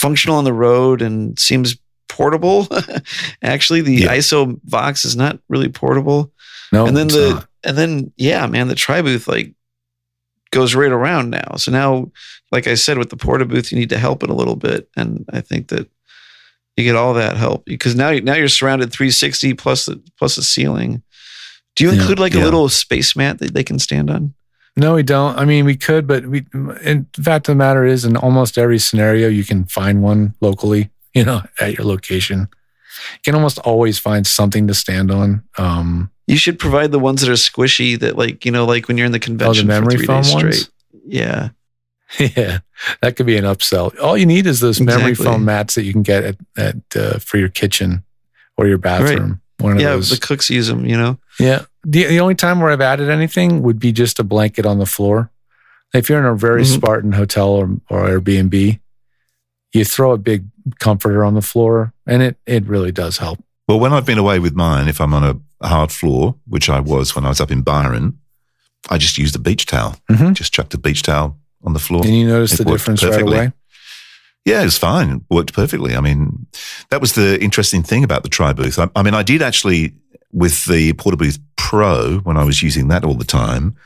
functional 0.00 0.36
on 0.36 0.44
the 0.44 0.52
road 0.52 1.02
and 1.02 1.38
seems 1.38 1.76
portable. 2.08 2.66
Actually, 3.42 3.80
the 3.82 3.94
Yeah. 3.94 4.14
ISO 4.16 4.58
Vox 4.64 5.04
is 5.04 5.16
not 5.16 5.38
really 5.48 5.68
portable 5.68 6.32
no, 6.72 6.86
and 6.86 6.96
then 6.96 7.08
the 7.08 7.30
not. 7.34 7.48
and 7.64 7.76
then 7.78 8.12
yeah, 8.16 8.46
man, 8.46 8.68
the 8.68 8.74
tri 8.74 9.02
booth 9.02 9.26
like 9.28 9.54
goes 10.52 10.74
right 10.74 10.90
around 10.92 11.30
now. 11.30 11.54
So 11.56 11.70
now, 11.70 12.10
like 12.50 12.66
I 12.66 12.74
said, 12.74 12.98
with 12.98 13.10
the 13.10 13.16
porta 13.16 13.44
booth, 13.44 13.70
you 13.72 13.78
need 13.78 13.90
to 13.90 13.98
help 13.98 14.22
it 14.22 14.30
a 14.30 14.34
little 14.34 14.56
bit, 14.56 14.88
and 14.96 15.24
I 15.32 15.40
think 15.40 15.68
that 15.68 15.88
you 16.76 16.84
get 16.84 16.96
all 16.96 17.14
that 17.14 17.36
help 17.36 17.64
because 17.66 17.94
now 17.94 18.10
now 18.12 18.34
you're 18.34 18.48
surrounded 18.48 18.90
360 18.92 19.54
plus 19.54 19.86
the 19.86 20.00
plus 20.18 20.36
the 20.36 20.42
ceiling. 20.42 21.02
Do 21.76 21.84
you 21.84 21.90
Yeah. 21.90 21.98
include 22.00 22.18
like 22.18 22.34
a 22.34 22.38
little 22.40 22.68
space 22.68 23.14
mat 23.16 23.38
that 23.38 23.54
they 23.54 23.62
can 23.64 23.78
stand 23.78 24.10
on? 24.10 24.34
No, 24.76 24.94
we 24.94 25.02
don't. 25.02 25.36
I 25.36 25.44
mean, 25.44 25.64
we 25.64 25.76
could, 25.76 26.06
but 26.06 26.26
we. 26.26 26.46
In 26.82 27.06
fact, 27.22 27.46
the 27.46 27.54
matter 27.54 27.84
is, 27.84 28.04
in 28.04 28.16
almost 28.16 28.58
every 28.58 28.78
scenario, 28.78 29.28
you 29.28 29.44
can 29.44 29.64
find 29.64 30.02
one 30.02 30.34
locally. 30.40 30.90
You 31.14 31.24
know, 31.24 31.42
at 31.60 31.76
your 31.76 31.86
location, 31.86 32.48
you 33.14 33.20
can 33.24 33.34
almost 33.34 33.58
always 33.58 33.98
find 33.98 34.26
something 34.26 34.66
to 34.68 34.74
stand 34.74 35.10
on. 35.10 35.42
Um, 35.58 36.10
You 36.26 36.36
should 36.36 36.58
provide 36.58 36.92
the 36.92 36.98
ones 36.98 37.20
that 37.20 37.30
are 37.30 37.34
squishy 37.34 37.98
that 37.98 38.16
like 38.16 38.44
you 38.44 38.52
know 38.52 38.64
like 38.64 38.88
when 38.88 38.96
you're 38.96 39.06
in 39.06 39.12
the 39.12 39.18
oh, 39.18 39.20
the 39.20 39.26
convention 39.26 39.66
memory 39.66 39.96
for 39.96 39.98
three 39.98 40.06
foam 40.06 40.22
days 40.22 40.34
ones. 40.34 40.60
straight. 40.60 40.74
Yeah, 41.04 41.48
Yeah, 42.18 42.58
that 43.02 43.16
could 43.16 43.26
be 43.26 43.36
an 43.36 43.44
upsell. 43.44 43.98
All 44.00 44.16
you 44.16 44.26
need 44.26 44.46
is 44.46 44.60
those 44.60 44.80
memory 44.80 45.14
foam 45.14 45.44
mats 45.44 45.74
that 45.74 45.84
you 45.84 45.92
can 45.92 46.02
get 46.02 46.24
at, 46.24 46.36
at 46.56 46.76
uh, 46.96 47.18
for 47.18 47.38
your 47.38 47.48
kitchen 47.48 48.04
or 48.56 48.66
your 48.66 48.78
bathroom. 48.78 49.40
One 49.58 49.74
of 49.74 49.80
yeah. 49.80 49.90
those. 49.90 50.10
The 50.10 50.16
cooks 50.16 50.50
use 50.50 50.68
them. 50.68 50.86
You 50.86 50.96
know. 50.96 51.18
Yeah. 51.40 51.64
The, 51.84 52.04
the 52.06 52.20
only 52.20 52.34
time 52.34 52.60
where 52.60 52.70
I've 52.70 52.80
added 52.80 53.08
anything 53.08 53.62
would 53.62 53.78
be 53.78 53.92
just 53.92 54.18
a 54.18 54.24
blanket 54.24 54.66
on 54.66 54.78
the 54.78 54.86
floor. 54.86 55.30
If 55.94 56.08
you're 56.08 56.18
in 56.18 56.24
a 56.26 56.34
very 56.36 56.62
Mhm. 56.62 56.74
Spartan 56.76 57.12
hotel 57.12 57.48
or, 57.48 57.64
or 57.88 58.06
Airbnb, 58.08 58.78
you 59.72 59.84
throw 59.84 60.12
a 60.12 60.18
big 60.18 60.44
comforter 60.78 61.24
on 61.24 61.34
the 61.34 61.42
floor 61.42 61.92
and 62.06 62.22
it, 62.22 62.36
it 62.46 62.64
really 62.66 62.92
does 62.92 63.18
help. 63.18 63.42
Well, 63.66 63.80
when 63.80 63.92
I've 63.92 64.06
been 64.06 64.18
away 64.18 64.38
with 64.40 64.54
mine, 64.54 64.88
if 64.88 65.00
I'm 65.00 65.14
on 65.14 65.24
a 65.60 65.66
hard 65.66 65.90
floor, 65.92 66.34
which 66.46 66.68
I 66.68 66.80
was 66.80 67.14
when 67.14 67.24
I 67.24 67.28
was 67.28 67.40
up 67.40 67.50
in 67.50 67.62
Byron, 67.62 68.18
I 68.88 68.98
just 68.98 69.16
used 69.18 69.34
a 69.36 69.38
beach 69.38 69.66
towel. 69.66 69.96
Mhm. 70.10 70.34
Just 70.34 70.52
chucked 70.52 70.74
a 70.74 70.78
beach 70.78 71.02
towel 71.02 71.38
on 71.64 71.72
the 71.72 71.78
floor. 71.78 72.02
And 72.04 72.16
you 72.16 72.26
notice 72.26 72.56
the 72.58 72.64
difference 72.64 73.02
right 73.04 73.20
away. 73.22 73.52
Yeah, 74.44 74.62
it 74.62 74.64
was 74.64 74.78
fine. 74.78 75.10
It 75.10 75.22
worked 75.30 75.52
perfectly. 75.52 75.94
I 75.94 76.00
mean, 76.00 76.46
that 76.88 77.00
was 77.00 77.12
the 77.12 77.40
interesting 77.42 77.82
thing 77.82 78.02
about 78.04 78.22
the 78.22 78.28
Tri 78.30 78.52
Booth. 78.54 78.78
I, 78.78 78.88
I 78.96 79.02
mean, 79.02 79.12
I 79.14 79.22
did 79.22 79.42
actually 79.42 79.92
with 80.32 80.64
the 80.66 80.92
Portabooth 80.94 81.38
Pro 81.56 82.18
when 82.20 82.36
I 82.36 82.44
was 82.44 82.62
using 82.62 82.88
that 82.88 83.04
all 83.04 83.14
the 83.14 83.24
time. 83.24 83.76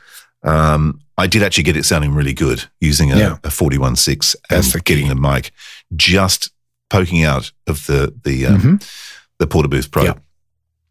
Um, 0.43 0.99
I 1.17 1.27
did 1.27 1.41
actually 1.43 1.63
get 1.63 1.77
it 1.77 1.85
sounding 1.85 2.13
really 2.13 2.33
good 2.33 2.65
using 2.79 3.11
a, 3.11 3.17
Yeah. 3.17 3.33
a 3.43 3.49
41.6 3.49 4.35
That's 4.49 4.65
and 4.73 4.73
the 4.73 4.83
getting 4.83 5.07
the 5.07 5.15
mic 5.15 5.51
just 5.95 6.51
poking 6.89 7.23
out 7.23 7.51
of 7.67 7.85
the 7.87 8.13
the 8.23 8.45
um, 8.45 8.61
Mhm. 8.61 8.89
the 9.39 9.47
Portabooth 9.47 9.89
Pro. 9.91 10.03
Yeah. 10.03 10.13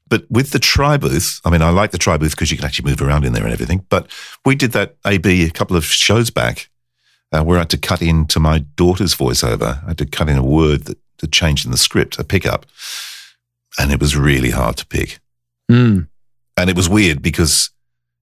But 0.09 0.27
with 0.31 0.51
the 0.51 0.59
Tri 0.59 0.97
Booth, 0.97 1.41
I 1.45 1.51
mean, 1.51 1.63
I 1.63 1.71
like 1.71 1.91
the 1.91 1.99
Tri 1.99 2.17
Booth 2.19 2.33
because 2.33 2.51
you 2.51 2.57
can 2.57 2.67
actually 2.67 2.91
move 2.91 3.01
around 3.03 3.25
in 3.25 3.33
there 3.33 3.45
and 3.45 3.53
everything. 3.53 3.85
But 3.89 4.11
we 4.45 4.55
did 4.55 4.73
that 4.73 4.97
AB 5.07 5.45
a 5.47 5.51
couple 5.51 5.77
of 5.77 5.85
shows 5.85 6.31
back 6.31 6.69
uh, 7.33 7.43
where 7.43 7.57
I 7.57 7.61
had 7.61 7.71
to 7.71 7.79
cut 7.79 8.03
into 8.03 8.39
my 8.39 8.59
daughter's 8.77 9.15
voiceover. 9.15 9.83
I 9.85 9.89
had 9.89 9.99
to 9.99 10.07
cut 10.07 10.29
in 10.29 10.37
a 10.37 10.43
word 10.45 10.85
that, 10.85 10.99
that 11.19 11.33
changed 11.33 11.65
in 11.65 11.71
the 11.71 11.79
script, 11.79 12.19
a 12.19 12.25
pickup. 12.25 12.67
And 13.79 13.91
it 13.93 13.99
was 14.01 14.17
really 14.17 14.51
hard 14.51 14.77
to 14.77 14.87
pick. 14.87 15.19
Mm. 15.71 16.09
And 16.57 16.71
it 16.71 16.77
was 16.77 16.89
weird 16.89 17.23
because, 17.23 17.71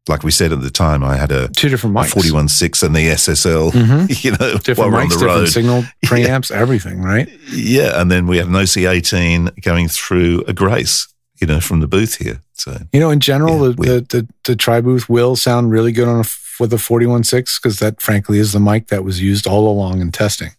like 0.09 0.23
we 0.23 0.31
said 0.31 0.53
at 0.53 0.63
the 0.63 0.71
time, 0.71 1.05
I 1.05 1.17
had 1.17 1.31
a, 1.33 1.49
Two 1.49 1.69
different 1.69 1.95
mics. 1.97 2.13
41.6 2.15 2.83
and 2.83 2.95
the 2.97 3.09
SSL, 3.11 3.71
Mhm. 3.73 4.25
you 4.25 4.31
know, 4.33 4.57
Different 4.59 4.93
mics, 4.95 5.11
different 5.19 5.49
signal 5.49 5.85
preamps, 6.07 6.51
everything, 6.51 7.01
right? 7.03 7.29
Yeah. 7.53 8.01
And 8.01 8.11
then 8.11 8.27
we 8.27 8.39
had 8.39 8.47
an 8.47 8.53
OC18 8.55 9.63
going 9.63 9.89
through 9.89 10.45
a 10.49 10.53
Grace, 10.53 11.07
you 11.41 11.47
know, 11.47 11.61
from 11.61 11.81
the 11.81 11.89
booth 11.89 12.17
here. 12.17 12.41
So, 12.55 12.79
You 12.93 13.01
know, 13.01 13.11
in 13.11 13.21
general, 13.21 13.61
Yeah, 13.69 13.75
the, 13.75 13.75
the, 13.75 14.01
the, 14.23 14.29
the 14.45 14.57
tri 14.57 14.81
booth 14.81 15.09
will 15.09 15.37
sound 15.37 15.71
really 15.71 15.93
good 15.93 16.09
on 16.09 16.21
a, 16.21 16.25
with 16.61 16.73
a 16.73 16.77
41.6 16.77 17.61
because 17.61 17.79
that, 17.81 18.01
frankly, 18.01 18.39
is 18.39 18.53
the 18.53 18.61
mic 18.61 18.89
that 18.89 19.05
was 19.05 19.21
used 19.21 19.47
all 19.47 19.69
along 19.71 20.01
in 20.01 20.11
testing. 20.13 20.51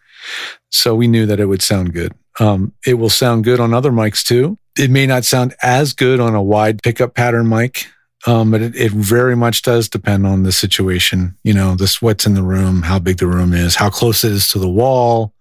So 0.71 0.95
we 0.95 1.07
knew 1.07 1.25
that 1.25 1.39
it 1.39 1.45
would 1.47 1.61
sound 1.61 1.93
good. 1.93 2.13
Um, 2.39 2.73
it 2.85 2.95
will 2.95 3.09
sound 3.09 3.43
good 3.43 3.59
on 3.59 3.73
other 3.73 3.91
mics 3.91 4.23
too. 4.23 4.57
It 4.77 4.89
may 4.89 5.05
not 5.05 5.25
sound 5.25 5.55
as 5.61 5.93
good 5.93 6.19
on 6.19 6.33
a 6.33 6.41
wide 6.41 6.81
pickup 6.81 7.13
pattern 7.13 7.47
mic, 7.47 7.87
um, 8.25 8.51
but 8.51 8.61
it, 8.61 8.75
it 8.75 8.91
very 8.91 9.35
much 9.35 9.61
does 9.61 9.87
depend 9.87 10.25
on 10.25 10.43
the 10.43 10.51
situation. 10.51 11.37
You 11.43 11.53
know, 11.53 11.75
this 11.75 12.01
what's 12.01 12.25
in 12.25 12.33
the 12.33 12.43
room, 12.43 12.83
how 12.83 12.99
big 12.99 13.17
the 13.17 13.27
room 13.27 13.53
is, 13.53 13.75
how 13.75 13.89
close 13.89 14.23
it 14.23 14.31
is 14.31 14.49
to 14.49 14.59
the 14.59 14.69
wall. 14.69 15.33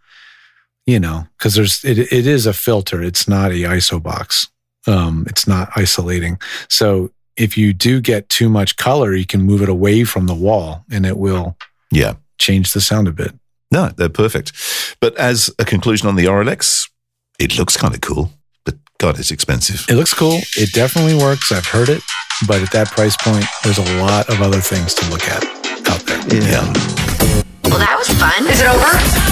You 0.84 0.98
know, 0.98 1.28
because 1.38 1.54
there's 1.54 1.84
it, 1.84 1.98
it 1.98 2.26
is 2.26 2.44
a 2.44 2.52
filter. 2.52 3.02
It's 3.02 3.28
not 3.28 3.52
a 3.52 3.62
ISO 3.62 4.02
box. 4.02 4.48
Um, 4.86 5.26
it's 5.28 5.46
not 5.46 5.70
isolating. 5.76 6.40
So 6.68 7.12
if 7.36 7.56
you 7.56 7.72
do 7.72 8.00
get 8.00 8.28
too 8.28 8.48
much 8.48 8.76
color, 8.76 9.14
you 9.14 9.26
can 9.26 9.42
move 9.42 9.62
it 9.62 9.68
away 9.68 10.04
from 10.04 10.26
the 10.26 10.34
wall, 10.34 10.84
and 10.90 11.06
it 11.06 11.16
will 11.16 11.56
yeah. 11.90 12.14
change 12.38 12.72
the 12.72 12.80
sound 12.80 13.08
a 13.08 13.12
bit. 13.12 13.32
No, 13.72 13.88
they're 13.88 14.10
perfect. 14.10 14.52
But 15.00 15.16
as 15.16 15.50
a 15.58 15.64
conclusion 15.64 16.06
on 16.06 16.16
the 16.16 16.26
Auralex, 16.26 16.88
it 17.38 17.58
looks 17.58 17.76
kind 17.76 17.94
of 17.94 18.02
cool, 18.02 18.30
but 18.64 18.74
God, 18.98 19.18
it's 19.18 19.30
expensive. 19.30 19.86
It 19.88 19.94
looks 19.96 20.12
cool. 20.12 20.40
It 20.56 20.72
definitely 20.74 21.14
works. 21.14 21.50
I've 21.50 21.66
heard 21.66 21.88
it, 21.88 22.02
but 22.46 22.62
at 22.62 22.70
that 22.72 22.88
price 22.88 23.16
point, 23.16 23.46
there's 23.64 23.78
a 23.78 23.96
lot 23.96 24.28
of 24.28 24.42
other 24.42 24.60
things 24.60 24.94
to 24.94 25.10
look 25.10 25.26
at 25.26 25.42
out 25.88 26.00
there. 26.06 26.18
Yeah. 26.38 26.70
Well, 27.64 27.78
that 27.80 27.96
was 27.98 28.08
fun. 28.20 28.46
Is 28.46 28.60
it 28.60 28.68
over? 28.68 29.31